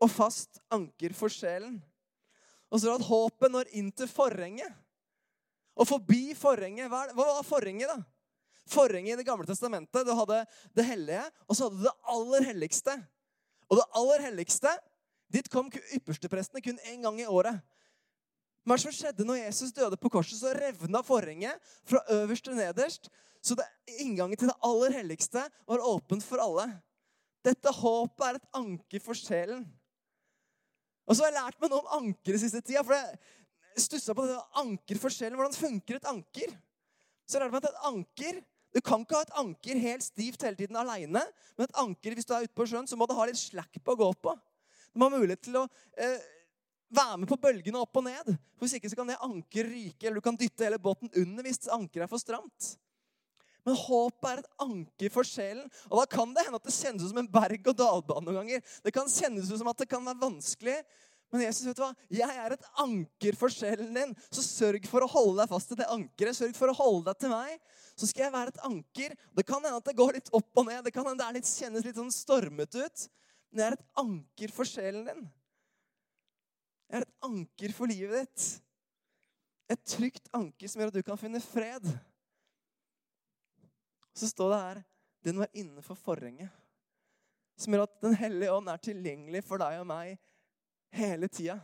og 0.00 0.08
fast 0.08 0.62
anker 0.72 1.12
for 1.16 1.32
sjelen. 1.32 1.76
Og 2.70 2.80
så 2.80 2.94
at 2.94 3.04
håpet 3.04 3.52
når 3.52 3.68
inn 3.76 3.90
til 3.92 4.08
forhenget. 4.08 4.70
Og 5.76 5.88
forbi 5.88 6.30
forhenget. 6.38 6.88
Hva 6.88 7.10
var 7.18 7.44
forhenget, 7.46 7.90
da? 7.90 7.98
Forhenget 8.70 9.14
i 9.14 9.20
Det 9.20 9.26
gamle 9.26 9.48
testamentet. 9.48 10.06
Du 10.06 10.12
hadde 10.14 10.44
det 10.76 10.86
hellige, 10.86 11.24
og 11.48 11.56
så 11.56 11.66
hadde 11.66 11.80
du 11.80 11.88
det 11.88 11.96
aller 12.14 12.46
helligste. 12.52 12.94
Og 13.70 13.80
det 13.80 13.90
aller 13.98 14.26
helligste 14.28 14.76
Dit 15.30 15.46
kom 15.46 15.68
yppersteprestene 15.94 16.62
kun 16.64 16.78
én 16.90 17.04
gang 17.04 17.20
i 17.22 17.28
året. 17.30 17.60
Hva 18.66 18.76
som 18.82 18.92
skjedde 18.92 19.24
når 19.24 19.44
Jesus 19.44 19.72
døde 19.72 19.94
på 19.96 20.10
korset? 20.12 20.40
Så 20.40 20.50
revna 20.56 21.04
forhenget 21.06 21.70
fra 21.86 22.02
øverst 22.16 22.48
til 22.48 22.58
nederst. 22.58 23.06
Så 23.40 23.54
det, 23.56 23.64
inngangen 24.02 24.36
til 24.36 24.50
det 24.50 24.58
aller 24.66 24.96
helligste 24.98 25.44
var 25.70 25.84
åpent 25.86 26.26
for 26.26 26.42
alle. 26.42 26.66
Dette 27.46 27.72
håpet 27.72 28.26
er 28.26 28.40
et 28.40 28.50
anker 28.58 29.04
for 29.04 29.16
sjelen. 29.16 29.62
Og 31.08 31.16
så 31.16 31.24
har 31.24 31.32
jeg 31.32 31.38
lært 31.38 31.62
meg 31.62 31.72
noe 31.72 31.80
om 31.80 31.94
anker 32.02 32.36
i 32.36 32.42
siste 32.42 32.60
tida. 32.60 32.82
For 32.84 32.98
jeg 32.98 33.86
stussa 33.86 34.14
på 34.18 34.26
det 34.28 34.36
anker 34.60 35.00
for 35.00 35.14
sjelen. 35.14 35.38
Hvordan 35.38 35.56
funker 35.56 35.98
et 35.98 36.10
anker? 36.10 36.52
Så 37.24 37.38
jeg 37.38 37.46
lærte 37.46 37.54
meg 37.54 37.64
at 37.64 37.70
et 37.70 37.88
anker 37.88 38.42
Du 38.70 38.80
kan 38.84 39.02
ikke 39.02 39.18
ha 39.18 39.26
et 39.26 39.38
anker 39.40 39.80
helt 39.82 40.04
stivt 40.06 40.44
hele 40.46 40.58
tiden 40.58 40.78
aleine. 40.78 41.22
Men 41.56 41.66
et 41.66 41.80
anker, 41.82 42.14
hvis 42.14 42.28
du 42.28 42.34
er 42.36 42.46
ute 42.46 42.56
på 42.56 42.66
sjøen, 42.70 42.86
så 42.86 42.98
må 42.98 43.08
du 43.08 43.16
ha 43.18 43.26
litt 43.26 43.40
slack 43.40 43.80
på 43.82 43.96
å 43.96 43.98
gå 43.98 44.10
på. 44.22 44.36
Du 44.90 45.00
må 45.00 45.08
ha 45.08 45.18
mulighet 45.18 45.42
til 45.46 45.58
å 45.58 45.64
eh, 45.98 46.20
være 46.94 47.22
med 47.22 47.30
på 47.30 47.38
bølgene 47.42 47.82
opp 47.82 47.98
og 47.98 48.06
ned. 48.06 48.30
Hvis 48.62 48.76
ikke 48.78 48.90
så 48.92 48.98
kan 48.98 49.10
det 49.10 49.18
anker 49.24 49.66
ryke, 49.70 50.06
eller 50.06 50.20
du 50.20 50.26
kan 50.26 50.38
dytte 50.38 50.66
hele 50.66 50.80
båten 50.82 51.10
under 51.18 51.46
hvis 51.46 51.66
ankeret 51.70 52.06
er 52.06 52.10
for 52.10 52.22
stramt. 52.22 52.74
Men 53.66 53.76
håpet 53.76 54.28
er 54.30 54.40
et 54.40 54.64
anker 54.64 55.12
for 55.12 55.26
sjelen. 55.26 55.66
Og 55.90 56.00
da 56.00 56.06
kan 56.10 56.32
det 56.34 56.46
hende 56.46 56.60
at 56.60 56.66
det 56.66 56.74
kjennes 56.74 57.04
ut 57.04 57.12
som 57.12 57.20
en 57.22 57.30
berg-og-dal-bane 57.30 58.26
noen 58.26 58.40
ganger. 58.40 58.64
Det 58.84 58.94
kan 58.94 59.10
kjennes 59.10 59.50
ut 59.50 59.60
som 59.60 59.70
at 59.70 59.82
det 59.82 59.90
kan 59.90 60.06
være 60.06 60.22
vanskelig. 60.22 60.78
Men 61.30 61.44
Jesus, 61.44 61.62
vet 61.68 61.78
du 61.78 61.84
hva? 61.84 61.92
Jeg 62.10 62.38
er 62.42 62.56
et 62.56 62.64
anker 62.82 63.36
for 63.38 63.54
sjelen 63.54 63.92
din. 63.94 64.14
Så 64.34 64.42
sørg 64.42 64.86
for 64.90 65.06
å 65.06 65.10
holde 65.12 65.38
deg 65.38 65.52
fast 65.52 65.70
til 65.70 65.78
det 65.78 65.86
ankeret. 65.94 66.34
Sørg 66.34 66.56
for 66.58 66.72
å 66.72 66.74
holde 66.74 67.06
deg 67.06 67.20
til 67.22 67.30
meg. 67.30 67.60
Så 67.94 68.08
skal 68.10 68.26
jeg 68.26 68.34
være 68.34 68.54
et 68.54 68.64
anker. 68.66 69.14
Det 69.38 69.44
kan 69.46 69.62
hende 69.62 69.78
at 69.78 69.86
det 69.86 69.94
går 69.98 70.16
litt 70.18 70.30
opp 70.34 70.58
og 70.58 70.66
ned. 70.66 70.82
Det 70.86 70.94
kan 70.94 71.06
hende 71.06 71.28
det 71.36 71.44
kjennes 71.46 71.86
litt 71.86 72.00
sånn 72.00 72.10
stormete 72.14 72.82
ut. 72.82 73.04
Men 73.50 73.62
jeg 73.62 73.68
er 73.68 73.76
et 73.78 74.02
anker 74.02 74.54
for 74.56 74.70
sjelen 74.70 75.06
din. 75.06 75.28
Jeg 76.90 76.98
er 76.98 77.06
et 77.06 77.28
anker 77.28 77.74
for 77.76 77.90
livet 77.90 78.26
ditt. 78.26 78.46
Et 79.70 79.84
trygt 79.86 80.26
anker 80.34 80.70
som 80.70 80.82
gjør 80.82 80.90
at 80.90 80.98
du 80.98 81.06
kan 81.06 81.20
finne 81.20 81.42
fred. 81.44 81.86
Så 84.18 84.32
står 84.32 84.50
det 84.50 84.64
her 84.64 84.82
den 85.30 85.38
var 85.38 85.52
innenfor 85.52 85.98
forhenget. 86.00 86.50
Som 87.60 87.76
gjør 87.76 87.84
at 87.84 88.02
Den 88.02 88.16
hellige 88.16 88.56
ånd 88.56 88.70
er 88.72 88.82
tilgjengelig 88.82 89.44
for 89.46 89.60
deg 89.62 89.78
og 89.82 89.86
meg 89.92 90.16
hele 90.94 91.28
tida. 91.28 91.58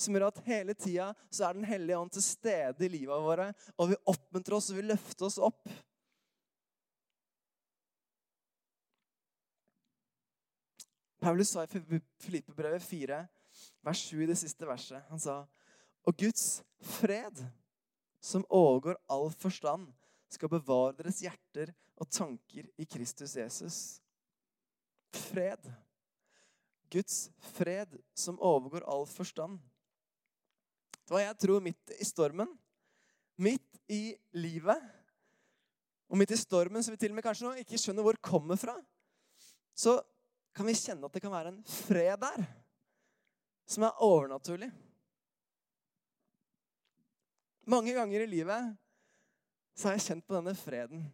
Som 0.00 0.16
gjør 0.16 0.30
at 0.30 0.42
hele 0.46 0.74
tida 0.74 1.10
så 1.28 1.48
er 1.48 1.58
Den 1.58 1.68
hellige 1.68 1.98
ånd 1.98 2.12
til 2.14 2.24
stede 2.24 2.86
i 2.86 2.92
livet 2.92 3.24
våre. 3.24 3.50
Og 3.76 3.92
vi 3.92 4.02
oppmuntrer 4.08 4.56
oss 4.56 4.70
og 4.72 4.80
vi 4.80 4.88
løfter 4.88 5.28
oss 5.28 5.38
opp. 5.38 5.68
Paulus 11.20 11.50
sa 11.52 11.66
i 11.66 12.00
Filippebrevet 12.24 12.82
4, 12.82 13.16
vers 13.84 14.04
7 14.08 14.22
i 14.22 14.28
det 14.30 14.38
siste 14.40 14.64
verset 14.64 15.04
Han 15.10 15.20
sa 15.20 15.42
Og 16.08 16.16
Guds 16.16 16.62
fred, 16.80 17.42
som 18.24 18.46
overgår 18.48 18.96
all 19.12 19.28
forstand, 19.36 19.90
skal 20.32 20.48
bevare 20.48 20.96
deres 20.96 21.20
hjerter 21.20 21.74
og 22.00 22.08
tanker 22.08 22.68
i 22.80 22.86
Kristus 22.88 23.36
Jesus. 23.36 24.00
Fred. 25.12 25.60
Guds 26.90 27.28
fred 27.54 27.94
som 28.14 28.40
overgår 28.42 28.84
all 28.90 29.06
forstand. 29.08 29.58
Det 31.06 31.14
var 31.14 31.24
jeg 31.24 31.38
tror 31.42 31.62
midt 31.62 31.92
i 31.98 32.06
stormen, 32.06 32.50
midt 33.40 33.80
i 33.90 34.14
livet, 34.36 34.78
og 36.10 36.18
midt 36.18 36.34
i 36.34 36.38
stormen 36.38 36.82
som 36.82 36.94
vi 36.94 37.00
til 37.00 37.12
og 37.14 37.18
med 37.18 37.26
kanskje 37.26 37.46
nå 37.46 37.54
ikke 37.62 37.78
skjønner 37.78 38.06
hvor 38.06 38.18
kommer 38.22 38.58
fra, 38.58 38.74
så 39.74 40.00
kan 40.54 40.66
vi 40.66 40.74
kjenne 40.74 41.06
at 41.06 41.14
det 41.14 41.22
kan 41.22 41.32
være 41.32 41.52
en 41.54 41.62
fred 41.66 42.18
der 42.20 42.44
som 43.70 43.86
er 43.86 44.02
overnaturlig. 44.02 44.70
Mange 47.70 47.94
ganger 47.94 48.24
i 48.24 48.30
livet 48.30 48.72
så 49.78 49.88
har 49.88 49.96
jeg 49.96 50.06
kjent 50.08 50.26
på 50.26 50.34
denne 50.34 50.54
freden. 50.58 51.04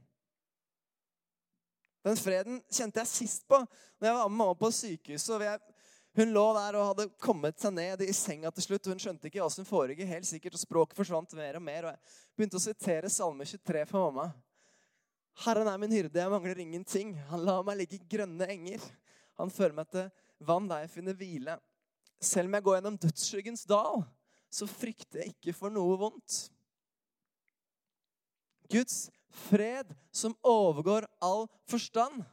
Den 2.07 2.19
freden 2.19 2.61
kjente 2.71 3.03
jeg 3.03 3.11
sist 3.11 3.49
på 3.51 3.59
når 3.59 4.07
jeg 4.07 4.15
var 4.15 4.29
med 4.29 4.39
mamma 4.39 4.55
på 4.55 4.71
sykehuset. 4.71 5.43
Jeg, 5.43 5.77
hun 6.17 6.33
lå 6.33 6.45
der 6.55 6.79
og 6.79 6.91
hadde 6.93 7.09
kommet 7.21 7.59
seg 7.61 7.75
ned 7.75 8.05
i 8.07 8.13
senga 8.15 8.53
til 8.55 8.69
slutt. 8.69 8.87
og 8.87 8.95
Hun 8.95 9.03
skjønte 9.03 9.27
ikke 9.27 9.43
hva 9.43 9.49
som 9.53 9.67
foregikk, 9.67 10.05
helt 10.07 10.29
sikkert, 10.29 10.55
og 10.55 10.63
språket 10.63 11.01
forsvant 11.01 11.35
mer 11.37 11.59
og 11.59 11.65
mer. 11.67 11.89
og 11.89 11.97
Jeg 11.97 12.39
begynte 12.39 12.61
å 12.61 12.63
sitere 12.63 13.11
Salme 13.11 13.49
23 13.49 13.83
for 13.91 14.07
mamma. 14.07 14.29
Herren 15.45 15.69
er 15.69 15.81
min 15.83 15.93
hyrde, 15.93 16.17
jeg 16.17 16.33
mangler 16.33 16.63
ingenting. 16.63 17.17
Han 17.33 17.43
lar 17.45 17.67
meg 17.67 17.83
ligge 17.83 17.99
i 17.99 18.07
grønne 18.15 18.49
enger. 18.55 18.87
Han 19.37 19.53
fører 19.53 19.77
meg 19.77 19.91
til 19.93 20.07
vann 20.47 20.71
der 20.71 20.87
jeg 20.87 20.95
finner 20.95 21.19
hvile. 21.19 21.59
Selv 22.23 22.49
om 22.49 22.57
jeg 22.57 22.65
går 22.65 22.79
gjennom 22.79 23.01
dødsskyggens 23.03 23.67
dal, 23.69 24.07
så 24.49 24.69
frykter 24.71 25.25
jeg 25.25 25.35
ikke 25.35 25.57
for 25.59 25.75
noe 25.75 25.99
vondt. 26.01 26.39
Guds 28.73 29.11
fred 29.37 29.93
som 30.15 30.35
overgår 30.47 31.07
all 31.23 31.47
forstand. 31.69 32.25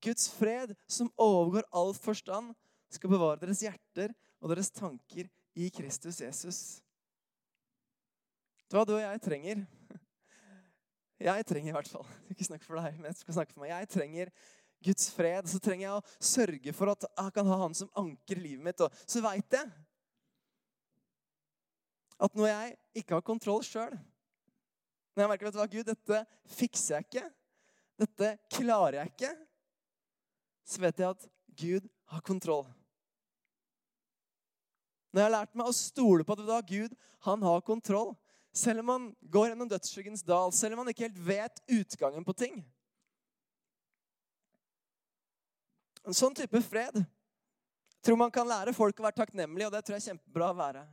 Guds 0.00 0.28
fred 0.32 0.72
som 0.88 1.10
overgår 1.20 1.66
all 1.76 1.92
forstand, 1.94 2.54
skal 2.90 3.12
bevare 3.12 3.38
deres 3.38 3.60
hjerter 3.62 4.14
og 4.40 4.50
deres 4.50 4.72
tanker 4.74 5.28
i 5.54 5.68
Kristus 5.70 6.18
Jesus. 6.24 6.80
Det 8.70 8.78
var 8.78 8.88
og 8.90 9.02
jeg 9.02 9.20
trenger. 9.22 9.66
Jeg 11.20 11.44
trenger 11.44 11.68
i 11.68 11.74
hvert 11.74 11.88
fall. 11.90 12.06
Ikke 12.32 12.46
snakk 12.46 12.62
for 12.64 12.80
deg, 12.80 12.94
men 12.96 13.10
jeg 13.10 13.18
skal 13.18 13.34
snakke 13.36 13.52
for 13.52 13.60
meg. 13.60 13.74
Jeg 13.74 13.88
trenger 13.92 14.30
Guds 14.80 15.10
fred. 15.12 15.50
Så 15.52 15.58
trenger 15.60 15.84
jeg 15.84 15.98
å 15.98 16.28
sørge 16.30 16.72
for 16.72 16.92
at 16.94 17.04
jeg 17.04 17.34
kan 17.34 17.50
ha 17.50 17.58
Han 17.60 17.76
som 17.76 17.90
anker 18.00 18.40
livet 18.40 18.64
mitt. 18.64 18.80
Og 18.80 19.02
så 19.04 19.20
veit 19.20 19.52
jeg 19.52 19.68
at 22.24 22.38
når 22.40 22.48
jeg 22.48 22.72
ikke 23.02 23.18
har 23.18 23.26
kontroll 23.26 23.60
sjøl 23.68 23.98
Når 25.14 25.24
jeg 25.24 25.32
merker 25.32 25.48
vet 25.48 25.56
du 25.56 25.60
hva, 25.60 25.68
Gud, 25.70 25.86
dette 25.90 26.20
fikser 26.56 26.96
jeg 26.96 27.08
ikke, 27.08 27.24
dette 28.00 28.30
klarer 28.54 29.00
jeg 29.00 29.12
ikke, 29.12 29.32
så 30.70 30.82
vet 30.84 31.02
jeg 31.02 31.16
at 31.16 31.26
Gud 31.60 31.88
har 32.12 32.24
kontroll. 32.26 32.66
Når 35.10 35.20
jeg 35.20 35.26
har 35.26 35.34
lært 35.34 35.56
meg 35.58 35.68
å 35.70 35.74
stole 35.74 36.24
på 36.26 36.36
at 36.36 36.44
da, 36.46 36.60
Gud 36.62 36.94
han 37.26 37.42
har 37.42 37.64
kontroll, 37.66 38.14
selv 38.54 38.82
om 38.82 38.90
man 38.90 39.08
går 39.30 39.50
gjennom 39.50 39.70
dødsskyggens 39.70 40.22
dal, 40.26 40.54
selv 40.54 40.74
om 40.74 40.82
man 40.82 40.92
ikke 40.92 41.06
helt 41.08 41.18
vet 41.22 41.60
utgangen 41.70 42.26
på 42.26 42.34
ting 42.34 42.62
En 46.08 46.16
sånn 46.16 46.34
type 46.34 46.58
fred 46.64 46.96
tror 48.00 48.16
man 48.16 48.32
kan 48.32 48.48
lære 48.48 48.72
folk 48.72 48.96
å 48.98 49.04
være 49.04 49.18
takknemlige, 49.18 49.66
og 49.68 49.74
det 49.74 49.82
tror 49.84 49.98
jeg 49.98 50.00
er 50.00 50.08
kjempebra 50.14 50.46
å 50.48 50.56
være. 50.56 50.84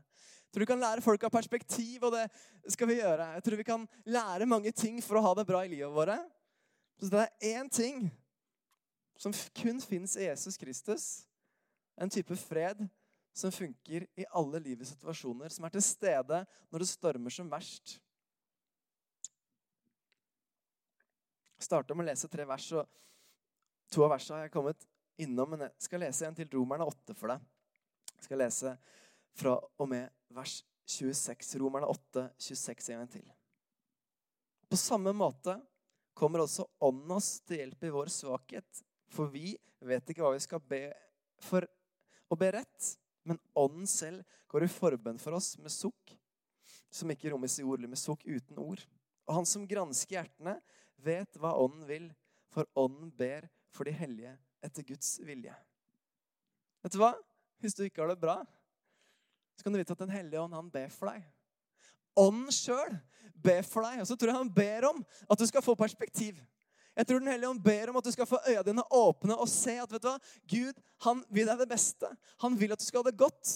Tror 0.51 0.63
du 0.63 0.69
kan 0.69 0.79
lære 0.81 1.03
folk 1.03 1.23
av 1.27 1.33
perspektiv, 1.33 2.03
og 2.07 2.15
det 2.15 2.71
skal 2.71 2.89
vi 2.89 2.99
gjøre. 3.01 3.33
Jeg 3.35 3.43
tror 3.43 3.59
vi 3.59 3.67
kan 3.67 3.87
lære 4.07 4.47
mange 4.49 4.71
ting 4.71 5.01
for 5.03 5.19
å 5.19 5.25
ha 5.25 5.33
det 5.37 5.47
bra 5.49 5.63
i 5.65 5.71
livet 5.71 5.91
våre. 5.93 6.17
Så 6.97 7.11
det 7.13 7.25
er 7.25 7.59
én 7.59 7.69
ting 7.69 8.07
som 9.19 9.33
kun 9.57 9.81
fins 9.81 10.15
i 10.17 10.29
Jesus 10.29 10.57
Kristus, 10.57 11.23
En 11.97 12.09
type 12.13 12.35
fred 12.37 12.83
som 13.33 13.51
funker 13.51 14.03
i 14.13 14.25
alle 14.37 14.59
livets 14.61 14.91
situasjoner, 14.93 15.49
som 15.49 15.65
er 15.65 15.71
til 15.73 15.81
stede 15.81 16.43
når 16.69 16.83
det 16.83 16.89
stormer 16.91 17.33
som 17.33 17.49
verst. 17.49 17.95
Jeg 21.57 21.65
starter 21.65 21.97
med 21.97 22.05
å 22.05 22.09
lese 22.11 22.29
tre 22.29 22.45
vers, 22.45 22.67
og 22.77 22.85
to 23.89 24.05
av 24.05 24.13
versene 24.13 24.37
har 24.37 24.45
jeg 24.45 24.53
kommet 24.53 24.85
innom, 25.17 25.55
men 25.55 25.65
jeg 25.65 25.87
skal 25.87 26.05
lese 26.05 26.27
en 26.27 26.37
til 26.37 26.49
Romerne 26.53 26.85
8 26.85 27.17
for 27.17 27.33
deg. 27.33 27.49
Jeg 28.13 28.27
skal 28.27 28.41
lese 28.43 28.75
fra 29.37 29.57
og 29.57 29.89
med 29.89 30.13
vers 30.33 30.59
26. 30.87 31.55
Romerne 31.61 31.89
8, 31.91 32.29
26 32.37 32.93
en 32.93 33.01
gang 33.01 33.11
til. 33.11 33.27
På 34.67 34.79
samme 34.79 35.13
måte 35.15 35.55
kommer 36.17 36.43
også 36.43 36.65
Ånden 36.83 37.13
oss 37.15 37.37
til 37.47 37.61
hjelp 37.61 37.83
i 37.87 37.93
vår 37.93 38.11
svakhet. 38.11 38.83
For 39.13 39.31
vi 39.31 39.53
vet 39.87 40.09
ikke 40.09 40.25
hva 40.25 40.33
vi 40.35 40.43
skal 40.43 40.63
be 40.63 40.81
for 41.43 41.67
å 42.27 42.37
be 42.39 42.49
rett, 42.57 42.93
men 43.27 43.39
Ånden 43.55 43.87
selv 43.87 44.25
går 44.51 44.65
i 44.65 44.71
forbønn 44.71 45.19
for 45.21 45.37
oss 45.37 45.53
med 45.61 45.71
sukk, 45.71 46.15
som 46.91 47.11
ikke 47.11 47.31
rommes 47.31 47.57
i 47.59 47.65
ord, 47.65 47.79
eller 47.79 47.91
med 47.91 48.01
sukk 48.01 48.23
uten 48.25 48.59
ord. 48.63 48.81
Og 49.27 49.39
han 49.39 49.47
som 49.47 49.67
gransker 49.67 50.17
hjertene, 50.17 50.57
vet 51.03 51.37
hva 51.37 51.53
Ånden 51.59 51.85
vil, 51.87 52.09
for 52.51 52.67
Ånden 52.79 53.11
ber 53.15 53.47
for 53.75 53.87
de 53.87 53.93
hellige 53.93 54.33
etter 54.65 54.85
Guds 54.87 55.17
vilje. 55.23 55.53
Vet 56.83 56.95
du 56.95 57.01
hva? 57.01 57.13
Hvis 57.61 57.75
du 57.77 57.83
ikke 57.85 58.03
har 58.03 58.13
det 58.13 58.21
bra, 58.21 58.39
så 59.57 59.65
kan 59.65 59.73
du 59.73 59.79
vite 59.81 59.95
at 59.95 60.03
Den 60.05 60.13
hellige 60.13 60.41
ånd, 60.41 60.53
han 60.53 60.69
ber 60.69 60.91
for 60.93 61.09
deg. 61.09 61.23
Ånden 62.17 62.53
sjøl 62.53 62.93
ber 63.33 63.65
for 63.65 63.85
deg. 63.85 64.01
Og 64.03 64.09
så 64.09 64.17
tror 64.17 64.31
jeg 64.31 64.39
han 64.39 64.53
ber 64.53 64.89
om 64.91 65.01
at 65.01 65.41
du 65.41 65.45
skal 65.49 65.65
få 65.65 65.75
perspektiv. 65.77 66.37
Jeg 66.97 67.05
tror 67.05 67.21
Den 67.21 67.29
hellige 67.29 67.49
ånd 67.49 67.63
ber 67.63 67.91
om 67.91 67.97
at 67.99 68.05
du 68.05 68.13
skal 68.13 68.29
få 68.29 68.39
øya 68.49 68.63
dine 68.65 68.85
åpne 68.93 69.37
og 69.37 69.49
se 69.49 69.75
at 69.81 69.91
vet 69.91 70.01
du 70.01 70.09
hva? 70.09 70.17
Gud 70.49 70.79
han 71.05 71.23
vil 71.29 71.49
deg 71.49 71.59
det 71.61 71.69
beste. 71.69 72.09
Han 72.41 72.57
vil 72.57 72.73
at 72.73 72.81
du 72.81 72.85
skal 72.85 73.03
ha 73.03 73.09
det 73.09 73.19
godt. 73.19 73.51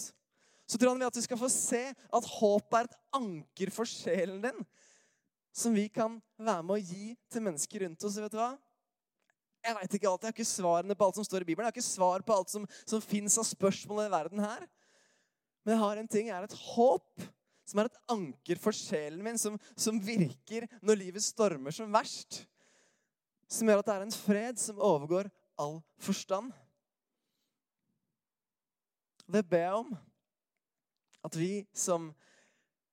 Så 0.66 0.78
tror 0.78 0.92
han 0.92 1.02
vil 1.02 1.10
at 1.10 1.18
du 1.18 1.24
skal 1.24 1.40
få 1.40 1.50
se 1.50 1.82
at 1.90 2.28
håp 2.38 2.76
er 2.78 2.86
et 2.86 2.98
anker 3.18 3.72
for 3.74 3.88
sjelen 3.88 4.42
din. 4.44 4.60
Som 5.52 5.74
vi 5.74 5.88
kan 5.92 6.20
være 6.38 6.62
med 6.64 6.78
å 6.78 6.82
gi 6.82 7.16
til 7.30 7.44
mennesker 7.44 7.84
rundt 7.84 8.06
oss. 8.06 8.20
vet 8.22 8.32
du 8.32 8.38
hva? 8.38 8.54
Jeg 9.62 9.76
vet 9.78 9.94
ikke 9.94 10.10
alt, 10.10 10.22
jeg 10.24 10.32
har 10.32 10.34
ikke 10.34 10.48
svarene 10.48 10.94
på 10.98 11.06
alt 11.06 11.18
som 11.18 11.26
står 11.26 11.44
i 11.44 11.50
Bibelen. 11.50 11.66
Jeg 11.66 11.70
har 11.70 11.76
ikke 11.76 11.86
svar 11.86 12.22
på 12.26 12.34
alt 12.34 12.50
som, 12.50 12.64
som 12.86 13.02
fins 13.02 13.36
av 13.38 13.46
spørsmål 13.46 14.06
i 14.06 14.10
verden 14.10 14.42
her. 14.42 14.64
Men 15.62 15.76
jeg 15.76 15.82
har 15.82 16.00
en 16.00 16.10
ting, 16.10 16.28
jeg 16.28 16.36
har 16.36 16.48
et 16.48 16.60
håp 16.74 17.26
som 17.68 17.80
er 17.80 17.88
et 17.88 18.00
anker 18.10 18.58
for 18.60 18.76
sjelen 18.76 19.22
min, 19.24 19.38
som, 19.40 19.58
som 19.78 20.00
virker 20.02 20.66
når 20.82 20.98
livet 20.98 21.24
stormer 21.24 21.74
som 21.74 21.92
verst. 21.94 22.42
Som 23.52 23.68
gjør 23.70 23.82
at 23.82 23.88
det 23.88 23.94
er 23.94 24.06
en 24.06 24.16
fred 24.16 24.60
som 24.60 24.80
overgår 24.82 25.30
all 25.60 25.78
forstand. 26.02 26.50
Det 29.32 29.44
ber 29.48 29.64
jeg 29.64 29.78
om. 29.84 29.92
At 31.22 31.38
vi 31.38 31.52
som 31.76 32.10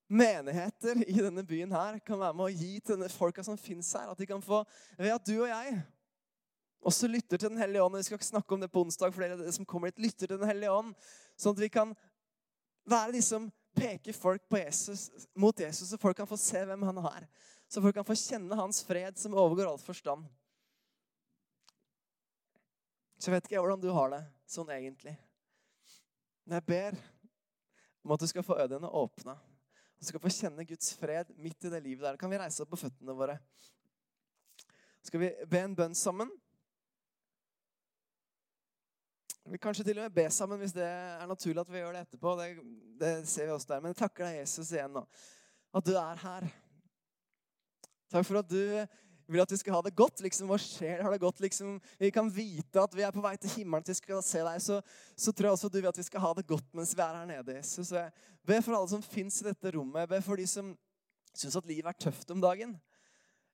menigheter 0.10 1.01
i 1.05 1.17
denne 1.21 1.43
byen 1.45 1.71
her 1.73 1.99
kan 2.05 2.19
være 2.21 2.38
med 2.38 2.47
å 2.47 2.53
gi 2.53 2.75
til 2.79 2.95
denne 2.95 3.10
folka 3.13 3.43
som 3.45 3.58
fins 3.60 3.91
her. 3.97 4.12
At 4.12 4.19
de 4.19 4.27
kan 4.29 4.43
få, 4.43 4.63
ved 4.97 5.15
at 5.15 5.25
du 5.25 5.36
og 5.39 5.49
jeg 5.49 5.79
også 6.79 7.10
lytter 7.12 7.38
til 7.38 7.49
Den 7.49 7.60
hellige 7.60 7.84
ånd. 7.84 7.97
Vi 7.97 8.05
skal 8.08 8.19
ikke 8.19 8.29
snakke 8.29 8.55
om 8.55 8.62
det 8.62 8.71
på 8.71 8.82
onsdag, 8.86 9.13
for 9.13 9.25
dere 9.25 9.51
som 9.51 9.67
kommer 9.67 9.91
dit, 9.91 10.05
lytter 10.08 10.27
til 10.27 10.39
Den 10.39 10.47
hellige 10.47 10.71
ånd. 10.71 10.93
Sånn 11.39 11.58
at 11.58 11.63
vi 11.63 11.71
kan 11.73 11.93
være 12.89 13.13
de 13.15 13.21
som 13.23 13.47
peker 13.78 14.13
folk 14.13 14.43
Jesus, 14.58 15.10
mot 15.36 15.60
Jesus, 15.60 15.89
så 15.89 15.97
folk 15.97 16.17
kan 16.17 16.28
få 16.28 16.38
se 16.38 16.65
hvem 16.65 16.84
han 16.89 16.97
er. 16.97 17.28
Så 17.69 17.82
folk 17.82 17.95
kan 17.95 18.06
få 18.08 18.17
kjenne 18.17 18.58
hans 18.58 18.82
fred 18.84 19.17
som 19.19 19.38
overgår 19.38 19.69
all 19.69 19.82
forstand. 19.82 20.25
Så 23.19 23.30
jeg 23.30 23.36
vet 23.36 23.49
ikke 23.49 23.62
hvordan 23.62 23.84
du 23.84 23.91
har 23.93 24.13
det 24.13 24.23
sånn 24.49 24.71
egentlig. 24.73 25.13
Men 26.47 26.58
jeg 26.58 26.65
ber 26.65 26.99
om 28.06 28.15
at 28.15 28.23
du 28.23 28.28
skal 28.32 28.45
få 28.47 28.58
øynene 28.58 28.89
åpna. 28.89 29.36
Du 29.99 30.08
skal 30.08 30.21
få 30.23 30.32
kjenne 30.32 30.65
Guds 30.65 30.93
fred 30.97 31.30
midt 31.38 31.67
i 31.67 31.71
det 31.73 31.82
livet 31.84 32.08
der. 32.08 32.17
Kan 32.17 32.32
vi 32.32 32.39
reise 32.39 32.63
opp 32.63 32.71
på 32.71 32.80
føttene 32.80 33.13
våre? 33.13 33.36
Skal 35.04 35.21
vi 35.21 35.30
be 35.52 35.62
en 35.65 35.75
bønn 35.75 35.97
sammen? 35.97 36.32
Vi 39.47 39.58
kanskje 39.58 39.86
til 39.88 39.97
og 39.97 40.08
med 40.08 40.15
be 40.15 40.25
sammen 40.34 40.60
hvis 40.60 40.73
det 40.75 40.86
er 40.86 41.28
naturlig 41.30 41.62
at 41.62 41.69
vi 41.71 41.80
gjør 41.80 41.95
det 41.95 42.02
etterpå. 42.08 42.34
Det, 42.39 42.47
det 42.99 43.13
ser 43.30 43.47
vi 43.47 43.54
også 43.56 43.69
der. 43.69 43.84
Men 43.84 43.93
jeg 43.93 44.02
takker 44.02 44.28
deg, 44.28 44.41
Jesus, 44.41 44.73
igjen 44.75 44.97
nå. 44.97 45.06
At 45.73 45.86
du 45.86 45.93
er 45.95 46.19
her. 46.23 46.49
Takk 48.10 48.25
for 48.25 48.41
at 48.41 48.49
du 48.49 48.60
vil 49.30 49.43
at 49.43 49.52
vi 49.54 49.60
skal 49.62 49.75
ha 49.78 49.82
det 49.86 49.95
godt. 49.97 50.21
liksom 50.25 50.49
Vår 50.49 50.62
sjel 50.63 51.04
har 51.06 51.13
det 51.13 51.21
godt. 51.21 51.39
liksom 51.39 51.78
Vi 52.02 52.10
kan 52.12 52.30
vite 52.34 52.82
at 52.82 52.95
vi 52.97 53.06
er 53.06 53.13
på 53.13 53.23
vei 53.23 53.36
til 53.38 53.54
himmelen 53.60 53.86
til 53.86 53.93
vi 53.93 54.02
skal 54.02 54.23
se 54.25 54.43
deg. 54.45 54.62
Så, 54.62 54.82
så 55.15 55.32
tror 55.32 55.49
jeg 55.49 55.58
også 55.58 55.69
du 55.69 55.80
vil 55.80 55.91
at 55.91 55.97
vi 56.02 56.08
skal 56.08 56.23
ha 56.25 56.34
det 56.38 56.47
godt 56.49 56.73
mens 56.73 56.95
vi 56.97 57.06
er 57.06 57.17
her 57.21 57.30
nede. 57.30 57.58
Jesus. 57.58 57.91
Jeg 57.91 58.12
ber 58.45 58.62
for 58.65 58.78
alle 58.78 58.89
som 58.89 59.06
fins 59.06 59.41
i 59.41 59.49
dette 59.49 59.73
rommet. 59.78 60.02
Jeg 60.04 60.13
ber 60.15 60.25
for 60.25 60.41
de 60.41 60.47
som 60.49 60.73
syns 61.38 61.58
at 61.58 61.69
livet 61.69 61.89
er 61.89 62.02
tøft 62.10 62.32
om 62.34 62.41
dagen. 62.41 62.78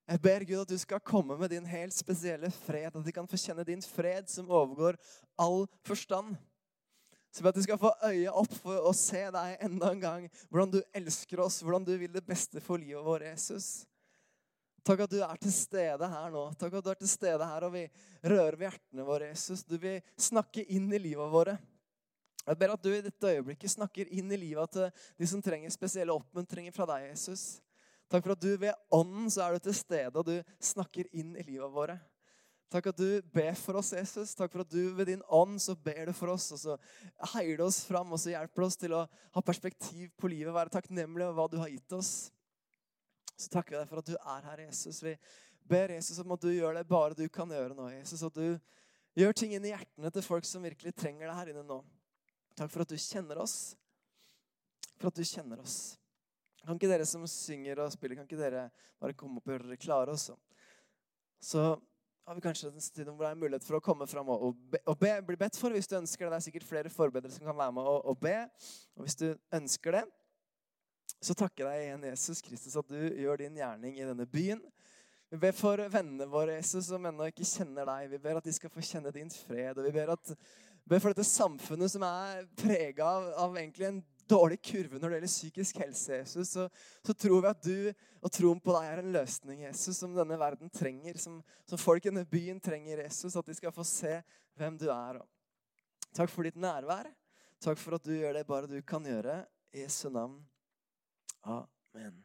Jeg 0.06 0.22
ber 0.22 0.44
Gud 0.46 0.60
at 0.62 0.70
du 0.70 0.78
skal 0.78 1.02
komme 1.02 1.38
med 1.40 1.50
din 1.50 1.66
helt 1.66 1.94
spesielle 1.96 2.52
fred, 2.54 2.92
at 2.94 3.06
de 3.06 3.14
kan 3.14 3.28
få 3.28 3.40
kjenne 3.42 3.66
din 3.66 3.82
fred 3.82 4.30
som 4.30 4.52
overgår 4.54 5.00
all 5.42 5.66
forstand. 5.88 6.36
Så 7.34 7.44
at 7.48 7.58
de 7.58 7.64
skal 7.66 7.80
få 7.82 7.90
øye 8.06 8.32
opp 8.32 8.54
for 8.62 8.86
å 8.86 8.94
se 8.96 9.26
deg 9.34 9.66
enda 9.66 9.90
en 9.92 10.04
gang. 10.04 10.28
Hvordan 10.48 10.78
du 10.78 10.80
elsker 10.96 11.42
oss, 11.44 11.58
hvordan 11.66 11.84
du 11.84 11.92
vil 12.00 12.14
det 12.14 12.24
beste 12.24 12.62
for 12.64 12.80
livet 12.80 13.04
vårt, 13.04 13.26
Jesus. 13.26 13.84
Takk 14.86 15.02
at 15.04 15.12
du 15.12 15.18
er 15.26 15.42
til 15.42 15.52
stede 15.52 16.08
her 16.08 16.30
nå. 16.32 16.46
Takk 16.62 16.78
at 16.78 16.86
du 16.86 16.92
er 16.94 17.02
til 17.02 17.10
stede 17.10 17.50
her, 17.50 17.66
og 17.66 17.74
vi 17.74 17.88
rører 18.22 18.56
ved 18.56 18.70
hjertene 18.70 19.08
våre, 19.10 19.32
Jesus. 19.34 19.66
Du 19.66 19.76
vil 19.82 19.98
snakke 20.22 20.64
inn 20.70 20.88
i 20.94 21.02
livet 21.02 21.34
våre. 21.34 21.58
Jeg 22.46 22.62
ber 22.62 22.76
at 22.76 22.86
du 22.86 22.92
i 22.94 23.02
dette 23.02 23.32
øyeblikket 23.34 23.74
snakker 23.74 24.14
inn 24.14 24.30
i 24.30 24.38
livet 24.38 24.72
til 24.78 25.06
de 25.18 25.28
som 25.28 25.42
trenger 25.42 25.74
spesielle 25.74 26.14
oppmuntringer 26.14 26.76
fra 26.76 26.86
deg, 26.94 27.10
Jesus. 27.10 27.56
Takk 28.12 28.26
for 28.26 28.36
at 28.36 28.44
du 28.44 28.52
ved 28.62 28.74
ånden 28.94 29.32
så 29.34 29.46
er 29.46 29.56
du 29.56 29.66
til 29.66 29.78
stede, 29.78 30.14
og 30.14 30.28
du 30.28 30.36
snakker 30.62 31.08
inn 31.12 31.34
i 31.38 31.46
livet 31.48 31.72
våre. 31.74 31.98
Takk 32.76 32.90
at 32.92 32.98
du 33.00 33.22
ber 33.34 33.54
for 33.56 33.78
oss, 33.80 33.94
Jesus. 33.96 34.34
Takk 34.36 34.52
for 34.52 34.66
at 34.66 34.72
du 34.72 34.90
ved 34.98 35.08
din 35.08 35.22
ånd 35.32 35.60
så 35.62 35.76
ber 35.78 36.10
du 36.10 36.14
for 36.18 36.34
oss. 36.34 36.50
Og 36.56 36.60
så 36.60 36.78
heier 37.36 37.60
du 37.60 37.66
oss 37.68 37.84
fram 37.88 38.12
og 38.12 38.20
så 38.20 38.34
hjelper 38.34 38.66
oss 38.66 38.78
til 38.82 38.96
å 38.98 39.06
ha 39.06 39.44
perspektiv 39.46 40.10
på 40.20 40.32
livet. 40.34 40.54
Være 40.54 40.74
takknemlige 40.74 41.30
over 41.30 41.38
hva 41.38 41.48
du 41.52 41.60
har 41.62 41.72
gitt 41.72 41.96
oss. 41.96 42.12
Så 43.36 43.52
takker 43.54 43.76
vi 43.76 43.82
deg 43.82 43.92
for 43.92 44.02
at 44.02 44.10
du 44.10 44.16
er 44.18 44.50
her, 44.50 44.64
Jesus. 44.66 45.02
Vi 45.06 45.14
ber 45.70 45.94
Jesus 45.96 46.20
om 46.24 46.36
at 46.36 46.44
du 46.44 46.52
gjør 46.52 46.80
det 46.80 46.88
bare 46.90 47.18
du 47.18 47.26
kan 47.30 47.52
gjøre 47.52 47.78
nå. 47.78 47.90
Jesus, 47.98 48.24
At 48.24 48.36
du 48.36 48.58
gjør 49.16 49.38
ting 49.38 49.56
inn 49.56 49.66
i 49.66 49.74
hjertene 49.74 50.12
til 50.12 50.26
folk 50.26 50.48
som 50.48 50.66
virkelig 50.66 50.96
trenger 50.98 51.30
det 51.30 51.38
her 51.38 51.54
inne 51.54 51.66
nå. 51.68 51.80
Takk 52.56 52.72
for 52.72 52.84
at 52.84 52.92
du 52.92 52.98
kjenner 53.00 53.40
oss. 53.44 53.76
For 54.96 55.12
at 55.12 55.20
du 55.20 55.24
kjenner 55.28 55.62
oss. 55.64 55.96
Kan 56.66 56.80
ikke 56.80 56.90
dere 56.90 57.06
som 57.08 57.26
synger 57.30 57.84
og 57.84 57.94
spiller, 57.94 58.18
kan 58.18 58.28
ikke 58.28 58.40
dere 58.40 58.70
bare 59.02 59.18
komme 59.18 59.40
opp 59.40 59.48
og 59.48 59.56
gjøre 59.56 59.70
dere 59.70 59.82
klare 59.82 60.16
også? 60.16 60.38
Så 61.46 61.66
har 62.26 62.36
vi 62.36 62.42
kanskje 62.42 62.72
en 62.72 62.82
stund 62.82 63.12
hvor 63.12 63.22
det 63.22 63.32
er 63.32 63.38
mulighet 63.38 63.66
for 63.68 63.78
å 63.78 63.84
komme 63.86 64.08
fram 64.10 64.32
og, 64.34 64.56
be, 64.72 64.80
og 64.90 64.98
be, 64.98 65.12
bli 65.28 65.38
bedt 65.38 65.60
for 65.62 65.76
hvis 65.76 65.90
du 65.90 66.00
ønsker 66.00 66.26
det. 66.26 66.32
Det 66.34 66.38
er 66.40 66.46
sikkert 66.48 66.70
flere 66.70 66.92
forbedre 66.94 67.30
som 67.30 67.46
kan 67.46 67.58
være 67.58 67.76
med 67.78 67.90
og, 67.92 68.00
og 68.10 68.18
be. 68.18 68.38
Og 68.98 69.06
hvis 69.06 69.20
du 69.20 69.28
ønsker 69.54 70.00
det, 70.00 70.06
så 71.22 71.36
takker 71.38 71.70
jeg 71.70 71.86
igjen, 71.86 72.08
Jesus 72.10 72.42
Kristus, 72.42 72.78
at 72.82 72.90
du 72.90 72.98
gjør 72.98 73.44
din 73.44 73.60
gjerning 73.62 74.00
i 74.00 74.08
denne 74.08 74.26
byen. 74.30 74.64
Vi 75.30 75.40
ber 75.42 75.54
for 75.58 75.82
vennene 75.92 76.28
våre 76.30 76.58
Jesus, 76.58 76.90
som 76.90 77.06
ennå 77.06 77.30
ikke 77.30 77.46
kjenner 77.46 77.88
deg. 77.90 78.10
Vi 78.14 78.22
ber 78.22 78.40
at 78.40 78.46
de 78.46 78.54
skal 78.56 78.74
få 78.74 78.84
kjenne 78.86 79.14
din 79.14 79.30
fred. 79.34 79.78
Og 79.78 79.86
vi 79.88 79.94
ber, 79.94 80.14
at, 80.14 80.34
ber 80.86 81.02
for 81.02 81.14
dette 81.14 81.26
samfunnet 81.30 81.94
som 81.94 82.06
er 82.08 82.46
prega 82.58 83.10
av, 83.10 83.32
av 83.46 83.58
egentlig 83.58 83.90
en 83.90 84.04
dårlig 84.30 84.58
kurve 84.66 85.00
når 85.00 85.10
det 85.10 85.18
gjelder 85.18 85.32
psykisk 85.32 85.80
helse, 85.84 86.20
Jesus, 86.22 86.52
så, 86.56 86.68
så, 87.06 87.14
tror 87.14 87.44
vi 87.44 87.52
at 87.52 87.66
du 87.66 88.26
og 88.26 88.34
troen 88.34 88.62
på 88.62 88.74
deg 88.76 88.90
er 88.90 89.02
en 89.04 89.14
løsning, 89.14 89.64
Jesus, 89.68 90.00
som 90.00 90.16
denne 90.16 90.40
verden 90.42 90.72
trenger. 90.74 91.20
Som, 91.22 91.40
som 91.70 91.82
folk 91.82 92.06
i 92.06 92.12
denne 92.12 92.26
byen 92.30 92.60
trenger, 92.64 93.04
Jesus, 93.06 93.38
at 93.38 93.46
de 93.46 93.58
skal 93.58 93.76
få 93.76 93.86
se 93.88 94.18
hvem 94.58 94.80
du 94.82 94.88
er. 94.90 95.22
Takk 96.16 96.32
for 96.34 96.48
ditt 96.48 96.58
nærvær. 96.58 97.12
Takk 97.62 97.80
for 97.82 97.98
at 97.98 98.06
du 98.06 98.16
gjør 98.16 98.40
det 98.40 98.48
bare 98.50 98.72
du 98.72 98.80
kan 98.88 99.06
gjøre. 99.06 99.44
I 99.76 99.84
Jesu 99.84 100.08
navn. 100.10 100.40
Amen. 101.44 102.25